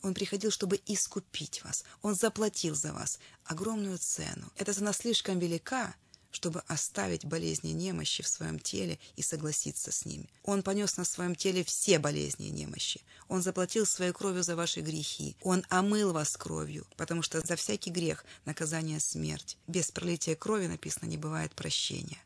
Он 0.02 0.14
приходил, 0.14 0.52
чтобы 0.52 0.80
искупить 0.86 1.64
вас. 1.64 1.84
Он 2.02 2.16
заплатил 2.16 2.76
за 2.76 2.94
вас 2.94 3.20
огромную 3.44 3.98
цену. 3.98 4.52
Эта 4.56 4.72
цена 4.74 4.94
слишком 4.94 5.40
велика, 5.40 5.96
чтобы 6.36 6.62
оставить 6.68 7.24
болезни 7.24 7.72
и 7.72 7.74
немощи 7.74 8.22
в 8.22 8.28
своем 8.28 8.60
теле 8.60 9.00
и 9.16 9.22
согласиться 9.22 9.92
с 9.92 10.06
ними. 10.06 10.30
Он 10.44 10.64
понес 10.64 10.98
на 10.98 11.06
своем 11.06 11.34
теле 11.34 11.64
все 11.64 11.98
болезни 11.98 12.48
и 12.48 12.52
немощи. 12.52 13.02
Он 13.30 13.42
заплатил 13.42 13.86
своей 13.86 14.12
кровью 14.12 14.44
за 14.44 14.58
ваши 14.58 14.82
грехи. 14.82 15.38
Он 15.42 15.64
омыл 15.70 16.12
вас 16.12 16.36
кровью, 16.36 16.86
потому 16.98 17.22
что 17.22 17.40
за 17.40 17.56
всякий 17.56 17.90
грех 17.90 18.26
наказание 18.44 19.00
смерть. 19.00 19.58
Без 19.66 19.92
пролития 19.92 20.36
крови, 20.36 20.68
написано, 20.68 21.08
не 21.08 21.18
бывает 21.18 21.56
прощения. 21.56 22.22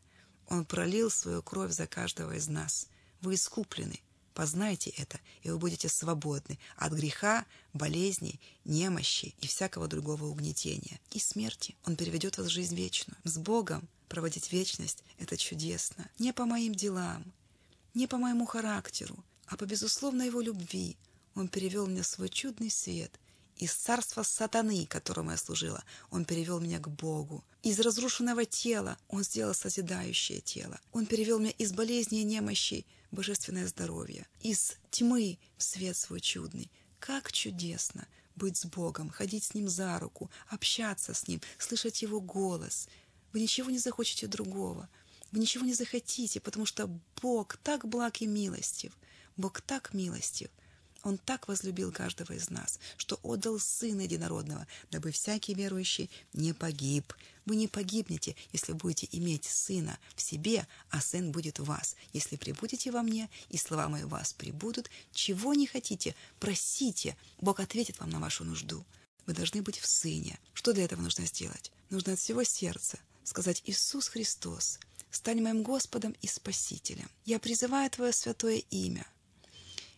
Он 0.48 0.64
пролил 0.64 1.08
свою 1.08 1.40
кровь 1.40 1.70
за 1.70 1.86
каждого 1.86 2.34
из 2.34 2.48
нас. 2.48 2.88
Вы 3.20 3.34
искуплены. 3.34 4.00
Познайте 4.34 4.90
это, 4.90 5.18
и 5.42 5.50
вы 5.50 5.58
будете 5.58 5.88
свободны 5.88 6.58
от 6.76 6.92
греха, 6.92 7.44
болезней, 7.72 8.40
немощи 8.64 9.34
и 9.40 9.46
всякого 9.46 9.88
другого 9.88 10.26
угнетения. 10.26 11.00
И 11.10 11.18
смерти. 11.18 11.76
Он 11.84 11.96
переведет 11.96 12.38
вас 12.38 12.46
в 12.46 12.50
жизнь 12.50 12.76
вечную. 12.76 13.18
С 13.24 13.38
Богом 13.38 13.88
проводить 14.08 14.52
вечность– 14.52 15.02
это 15.18 15.36
чудесно. 15.36 16.08
Не 16.18 16.32
по 16.32 16.46
моим 16.46 16.74
делам, 16.74 17.32
не 17.94 18.06
по 18.06 18.18
моему 18.18 18.46
характеру, 18.46 19.24
а 19.46 19.56
по 19.56 19.64
безусловной 19.64 20.26
его 20.26 20.40
любви. 20.40 20.96
Он 21.34 21.48
перевел 21.48 21.86
в 21.86 22.02
свой 22.04 22.28
чудный 22.28 22.70
свет– 22.70 23.18
из 23.60 23.74
царства 23.74 24.22
сатаны, 24.22 24.86
которому 24.86 25.32
я 25.32 25.36
служила, 25.36 25.84
он 26.10 26.24
перевел 26.24 26.60
меня 26.60 26.78
к 26.78 26.88
Богу. 26.88 27.44
Из 27.62 27.78
разрушенного 27.78 28.46
тела 28.46 28.96
он 29.06 29.22
сделал 29.22 29.52
созидающее 29.52 30.40
тело. 30.40 30.80
Он 30.92 31.04
перевел 31.04 31.38
меня 31.38 31.50
из 31.58 31.72
болезни 31.72 32.20
и 32.20 32.24
немощи 32.24 32.86
божественное 33.10 33.66
здоровье. 33.66 34.26
Из 34.40 34.76
тьмы 34.90 35.38
в 35.56 35.62
свет 35.62 35.96
свой 35.96 36.20
чудный. 36.20 36.70
Как 36.98 37.32
чудесно 37.32 38.06
быть 38.36 38.56
с 38.56 38.66
Богом, 38.66 39.10
ходить 39.10 39.44
с 39.44 39.54
Ним 39.54 39.68
за 39.68 39.98
руку, 39.98 40.30
общаться 40.48 41.14
с 41.14 41.28
Ним, 41.28 41.40
слышать 41.58 42.02
Его 42.02 42.20
голос. 42.20 42.88
Вы 43.32 43.40
ничего 43.40 43.70
не 43.70 43.78
захочете 43.78 44.26
другого. 44.26 44.88
Вы 45.32 45.40
ничего 45.40 45.64
не 45.64 45.74
захотите, 45.74 46.40
потому 46.40 46.66
что 46.66 46.90
Бог 47.22 47.56
так 47.58 47.86
благ 47.86 48.20
и 48.20 48.26
милостив. 48.26 48.92
Бог 49.36 49.60
так 49.60 49.94
милостив. 49.94 50.50
Он 51.02 51.16
так 51.16 51.48
возлюбил 51.48 51.92
каждого 51.92 52.32
из 52.32 52.50
нас, 52.50 52.78
что 52.96 53.18
отдал 53.22 53.58
Сына 53.58 54.02
Единородного, 54.02 54.66
дабы 54.90 55.12
всякий 55.12 55.54
верующий 55.54 56.10
не 56.32 56.52
погиб. 56.52 57.14
Вы 57.50 57.56
не 57.56 57.66
погибнете, 57.66 58.36
если 58.52 58.74
будете 58.74 59.08
иметь 59.10 59.44
Сына 59.44 59.98
в 60.14 60.22
себе, 60.22 60.68
а 60.88 61.00
Сын 61.00 61.32
будет 61.32 61.58
в 61.58 61.64
вас. 61.64 61.96
Если 62.12 62.36
прибудете 62.36 62.92
во 62.92 63.02
мне, 63.02 63.28
и 63.48 63.56
слова 63.56 63.88
мои 63.88 64.04
в 64.04 64.10
вас 64.10 64.32
прибудут, 64.32 64.88
чего 65.10 65.52
не 65.52 65.66
хотите, 65.66 66.14
просите, 66.38 67.16
Бог 67.40 67.58
ответит 67.58 67.98
вам 67.98 68.10
на 68.10 68.20
вашу 68.20 68.44
нужду. 68.44 68.86
Вы 69.26 69.32
должны 69.32 69.62
быть 69.62 69.80
в 69.80 69.86
Сыне. 69.88 70.38
Что 70.54 70.72
для 70.72 70.84
этого 70.84 71.02
нужно 71.02 71.26
сделать? 71.26 71.72
Нужно 71.88 72.12
от 72.12 72.20
всего 72.20 72.44
сердца 72.44 73.00
сказать 73.24 73.62
«Иисус 73.64 74.06
Христос, 74.06 74.78
стань 75.10 75.42
моим 75.42 75.64
Господом 75.64 76.14
и 76.22 76.28
Спасителем. 76.28 77.10
Я 77.24 77.40
призываю 77.40 77.90
Твое 77.90 78.12
святое 78.12 78.62
имя. 78.70 79.04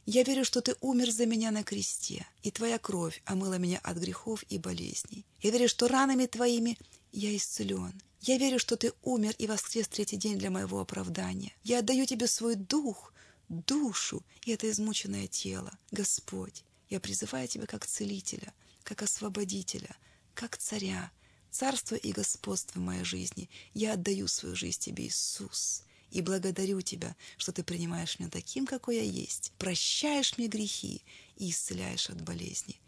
Я 0.06 0.22
верю, 0.22 0.46
что 0.46 0.62
Ты 0.62 0.74
умер 0.80 1.10
за 1.10 1.26
меня 1.26 1.50
на 1.50 1.64
кресте, 1.64 2.26
и 2.42 2.50
Твоя 2.50 2.78
кровь 2.78 3.22
омыла 3.26 3.58
меня 3.58 3.78
от 3.82 3.98
грехов 3.98 4.42
и 4.48 4.56
болезней. 4.56 5.26
Я 5.42 5.50
верю, 5.50 5.68
что 5.68 5.86
ранами 5.86 6.24
Твоими 6.24 6.78
я 7.12 7.36
исцелен. 7.36 8.00
Я 8.20 8.38
верю, 8.38 8.58
что 8.58 8.76
Ты 8.76 8.92
умер 9.02 9.34
и 9.38 9.46
воскрес 9.46 9.88
третий 9.88 10.16
день 10.16 10.38
для 10.38 10.50
моего 10.50 10.80
оправдания. 10.80 11.54
Я 11.62 11.80
отдаю 11.80 12.06
Тебе 12.06 12.26
свой 12.26 12.54
дух, 12.54 13.12
душу 13.48 14.24
и 14.44 14.52
это 14.52 14.70
измученное 14.70 15.26
тело. 15.26 15.76
Господь, 15.90 16.64
я 16.88 17.00
призываю 17.00 17.48
Тебя 17.48 17.66
как 17.66 17.86
целителя, 17.86 18.54
как 18.82 19.02
освободителя, 19.02 19.94
как 20.34 20.56
царя, 20.56 21.10
царство 21.50 21.94
и 21.96 22.12
господство 22.12 22.78
в 22.78 22.82
моей 22.82 23.04
жизни. 23.04 23.50
Я 23.74 23.94
отдаю 23.94 24.28
свою 24.28 24.56
жизнь 24.56 24.80
Тебе, 24.80 25.06
Иисус, 25.06 25.84
и 26.10 26.22
благодарю 26.22 26.80
Тебя, 26.80 27.14
что 27.36 27.52
Ты 27.52 27.62
принимаешь 27.62 28.18
меня 28.18 28.30
таким, 28.30 28.66
какой 28.66 28.96
я 28.96 29.02
есть, 29.02 29.52
прощаешь 29.58 30.38
мне 30.38 30.48
грехи 30.48 31.04
и 31.36 31.50
исцеляешь 31.50 32.08
от 32.08 32.22
болезни. 32.22 32.80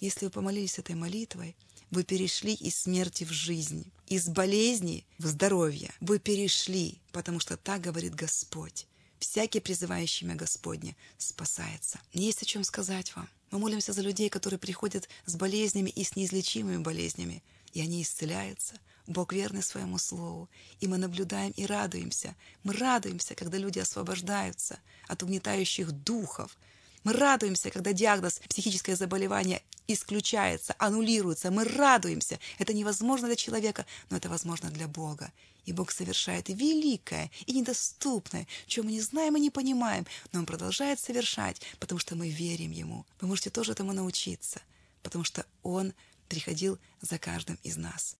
Если 0.00 0.24
вы 0.24 0.30
помолились 0.30 0.78
этой 0.78 0.94
молитвой, 0.94 1.56
вы 1.90 2.04
перешли 2.04 2.54
из 2.54 2.76
смерти 2.76 3.24
в 3.24 3.30
жизнь, 3.30 3.90
из 4.06 4.28
болезни 4.28 5.04
в 5.18 5.26
здоровье. 5.26 5.92
Вы 6.00 6.18
перешли, 6.18 6.98
потому 7.12 7.40
что 7.40 7.56
так 7.56 7.80
говорит 7.80 8.14
Господь. 8.14 8.86
Всякий, 9.18 9.60
призывающий 9.60 10.26
имя 10.26 10.34
Господне, 10.34 10.96
спасается. 11.18 12.00
Есть 12.12 12.42
о 12.42 12.46
чем 12.46 12.64
сказать 12.64 13.14
вам. 13.14 13.28
Мы 13.50 13.58
молимся 13.58 13.92
за 13.92 14.00
людей, 14.00 14.30
которые 14.30 14.58
приходят 14.58 15.08
с 15.26 15.36
болезнями 15.36 15.90
и 15.90 16.04
с 16.04 16.16
неизлечимыми 16.16 16.82
болезнями 16.82 17.42
и 17.72 17.80
они 17.80 18.02
исцеляются. 18.02 18.74
Бог 19.06 19.32
верный 19.32 19.62
своему 19.62 19.98
слову, 19.98 20.48
и 20.78 20.86
мы 20.86 20.96
наблюдаем 20.96 21.52
и 21.52 21.66
радуемся. 21.66 22.36
Мы 22.62 22.74
радуемся, 22.74 23.34
когда 23.34 23.58
люди 23.58 23.78
освобождаются 23.78 24.78
от 25.08 25.22
угнетающих 25.22 25.90
духов. 25.90 26.56
Мы 27.04 27.12
радуемся, 27.14 27.70
когда 27.70 27.92
диагноз 27.92 28.40
психическое 28.48 28.94
заболевание 28.94 29.62
исключается, 29.86 30.74
аннулируется. 30.78 31.50
Мы 31.50 31.64
радуемся. 31.64 32.38
Это 32.58 32.74
невозможно 32.74 33.26
для 33.26 33.36
человека, 33.36 33.86
но 34.10 34.16
это 34.16 34.28
возможно 34.28 34.70
для 34.70 34.86
Бога. 34.86 35.32
И 35.64 35.72
Бог 35.72 35.92
совершает 35.92 36.48
великое 36.48 37.30
и 37.46 37.52
недоступное, 37.52 38.46
чего 38.66 38.86
мы 38.86 38.92
не 38.92 39.00
знаем 39.00 39.36
и 39.36 39.40
не 39.40 39.50
понимаем, 39.50 40.06
но 40.32 40.40
Он 40.40 40.46
продолжает 40.46 41.00
совершать, 41.00 41.60
потому 41.78 41.98
что 41.98 42.16
мы 42.16 42.28
верим 42.28 42.70
Ему. 42.70 43.06
Вы 43.20 43.28
можете 43.28 43.50
тоже 43.50 43.72
этому 43.72 43.92
научиться, 43.92 44.60
потому 45.02 45.24
что 45.24 45.46
Он 45.62 45.92
приходил 46.28 46.78
за 47.00 47.18
каждым 47.18 47.58
из 47.62 47.76
нас. 47.76 48.16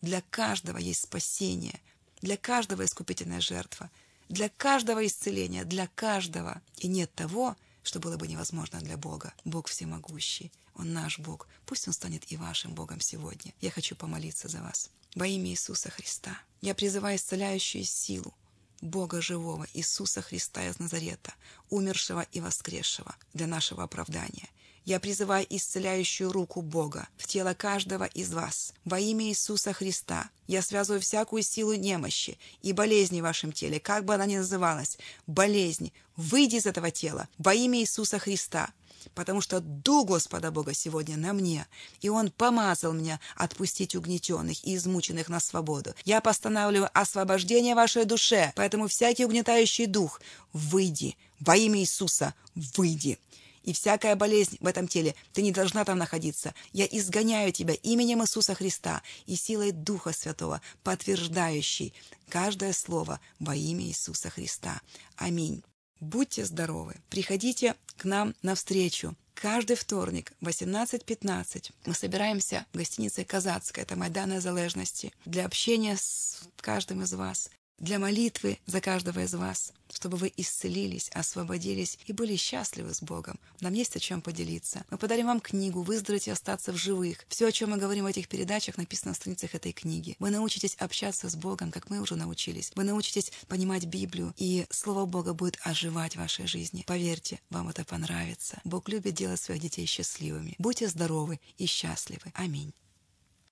Для 0.00 0.22
каждого 0.30 0.78
есть 0.78 1.02
спасение, 1.02 1.80
для 2.20 2.36
каждого 2.36 2.84
искупительная 2.84 3.40
жертва, 3.40 3.90
для 4.28 4.48
каждого 4.48 5.06
исцеление, 5.06 5.64
для 5.64 5.86
каждого. 5.88 6.62
И 6.78 6.88
нет 6.88 7.12
того, 7.14 7.56
что 7.82 8.00
было 8.00 8.16
бы 8.16 8.26
невозможно 8.26 8.80
для 8.80 8.96
Бога. 8.96 9.34
Бог 9.44 9.68
всемогущий, 9.68 10.52
Он 10.74 10.92
наш 10.92 11.18
Бог. 11.18 11.48
Пусть 11.66 11.86
Он 11.86 11.94
станет 11.94 12.30
и 12.32 12.36
вашим 12.36 12.74
Богом 12.74 13.00
сегодня. 13.00 13.52
Я 13.60 13.70
хочу 13.70 13.94
помолиться 13.96 14.48
за 14.48 14.60
вас. 14.62 14.90
Во 15.14 15.26
имя 15.26 15.50
Иисуса 15.50 15.90
Христа 15.90 16.38
я 16.60 16.74
призываю 16.74 17.16
исцеляющую 17.16 17.84
силу 17.84 18.34
Бога 18.80 19.20
живого, 19.20 19.66
Иисуса 19.72 20.20
Христа 20.20 20.66
из 20.66 20.78
Назарета, 20.78 21.34
умершего 21.70 22.26
и 22.32 22.40
воскресшего 22.40 23.14
для 23.32 23.46
нашего 23.46 23.84
оправдания– 23.84 24.48
я 24.84 25.00
призываю 25.00 25.46
исцеляющую 25.48 26.30
руку 26.30 26.62
Бога 26.62 27.08
в 27.16 27.26
тело 27.26 27.54
каждого 27.54 28.04
из 28.04 28.32
вас. 28.32 28.74
Во 28.84 28.98
имя 28.98 29.26
Иисуса 29.26 29.72
Христа 29.72 30.28
я 30.46 30.62
связываю 30.62 31.00
всякую 31.00 31.42
силу 31.42 31.74
немощи 31.74 32.38
и 32.62 32.72
болезни 32.72 33.20
в 33.20 33.24
вашем 33.24 33.52
теле, 33.52 33.80
как 33.80 34.04
бы 34.04 34.14
она 34.14 34.26
ни 34.26 34.36
называлась. 34.36 34.98
Болезнь, 35.26 35.92
выйди 36.16 36.56
из 36.56 36.66
этого 36.66 36.90
тела 36.90 37.28
во 37.38 37.54
имя 37.54 37.80
Иисуса 37.80 38.18
Христа 38.18 38.72
потому 39.14 39.42
что 39.42 39.60
Дух 39.60 40.06
Господа 40.06 40.50
Бога 40.50 40.72
сегодня 40.72 41.18
на 41.18 41.34
мне, 41.34 41.66
и 42.00 42.08
Он 42.08 42.30
помазал 42.30 42.94
меня 42.94 43.20
отпустить 43.36 43.94
угнетенных 43.94 44.64
и 44.64 44.76
измученных 44.76 45.28
на 45.28 45.40
свободу. 45.40 45.94
Я 46.06 46.22
постанавливаю 46.22 46.88
освобождение 46.94 47.74
вашей 47.74 48.06
душе, 48.06 48.52
поэтому 48.56 48.88
всякий 48.88 49.26
угнетающий 49.26 49.86
дух, 49.86 50.22
выйди, 50.54 51.16
во 51.38 51.54
имя 51.54 51.80
Иисуса, 51.80 52.34
выйди 52.54 53.18
и 53.64 53.72
всякая 53.72 54.14
болезнь 54.14 54.58
в 54.60 54.66
этом 54.66 54.86
теле, 54.86 55.14
ты 55.32 55.42
не 55.42 55.50
должна 55.50 55.84
там 55.84 55.98
находиться. 55.98 56.54
Я 56.72 56.86
изгоняю 56.86 57.52
тебя 57.52 57.74
именем 57.74 58.22
Иисуса 58.22 58.54
Христа 58.54 59.02
и 59.26 59.36
силой 59.36 59.72
Духа 59.72 60.12
Святого, 60.12 60.60
подтверждающей 60.82 61.94
каждое 62.28 62.72
слово 62.72 63.20
во 63.40 63.56
имя 63.56 63.84
Иисуса 63.84 64.30
Христа. 64.30 64.80
Аминь. 65.16 65.62
Будьте 66.00 66.44
здоровы. 66.44 66.96
Приходите 67.08 67.74
к 67.96 68.04
нам 68.04 68.34
навстречу. 68.42 69.16
Каждый 69.34 69.76
вторник 69.76 70.32
в 70.40 70.48
18.15 70.48 71.72
мы 71.86 71.94
собираемся 71.94 72.66
в 72.72 72.76
гостинице 72.76 73.24
«Казацкая», 73.24 73.84
это 73.84 73.96
Майдан 73.96 74.30
Незалежности, 74.30 75.12
для 75.24 75.44
общения 75.44 75.96
с 75.96 76.42
каждым 76.60 77.02
из 77.02 77.12
вас 77.14 77.50
для 77.78 77.98
молитвы 77.98 78.58
за 78.66 78.80
каждого 78.80 79.20
из 79.20 79.34
вас, 79.34 79.72
чтобы 79.92 80.16
вы 80.16 80.32
исцелились, 80.36 81.08
освободились 81.10 81.98
и 82.06 82.12
были 82.12 82.36
счастливы 82.36 82.94
с 82.94 83.02
Богом. 83.02 83.38
Нам 83.60 83.74
есть 83.74 83.96
о 83.96 84.00
чем 84.00 84.22
поделиться. 84.22 84.84
Мы 84.90 84.98
подарим 84.98 85.26
вам 85.26 85.40
книгу 85.40 85.82
«Выздороветь 85.82 86.28
и 86.28 86.30
остаться 86.30 86.72
в 86.72 86.76
живых». 86.76 87.24
Все, 87.28 87.46
о 87.46 87.52
чем 87.52 87.70
мы 87.70 87.76
говорим 87.76 88.04
в 88.04 88.08
этих 88.08 88.28
передачах, 88.28 88.76
написано 88.76 89.10
на 89.10 89.14
страницах 89.14 89.54
этой 89.54 89.72
книги. 89.72 90.16
Вы 90.18 90.30
научитесь 90.30 90.76
общаться 90.76 91.28
с 91.28 91.36
Богом, 91.36 91.70
как 91.70 91.90
мы 91.90 92.00
уже 92.00 92.16
научились. 92.16 92.72
Вы 92.74 92.84
научитесь 92.84 93.32
понимать 93.48 93.84
Библию, 93.84 94.34
и 94.36 94.66
Слово 94.70 95.06
Бога 95.06 95.34
будет 95.34 95.58
оживать 95.62 96.14
в 96.14 96.20
вашей 96.20 96.46
жизни. 96.46 96.84
Поверьте, 96.86 97.40
вам 97.50 97.68
это 97.68 97.84
понравится. 97.84 98.60
Бог 98.64 98.88
любит 98.88 99.14
делать 99.14 99.40
своих 99.40 99.60
детей 99.60 99.86
счастливыми. 99.86 100.54
Будьте 100.58 100.88
здоровы 100.88 101.40
и 101.58 101.66
счастливы. 101.66 102.32
Аминь. 102.34 102.72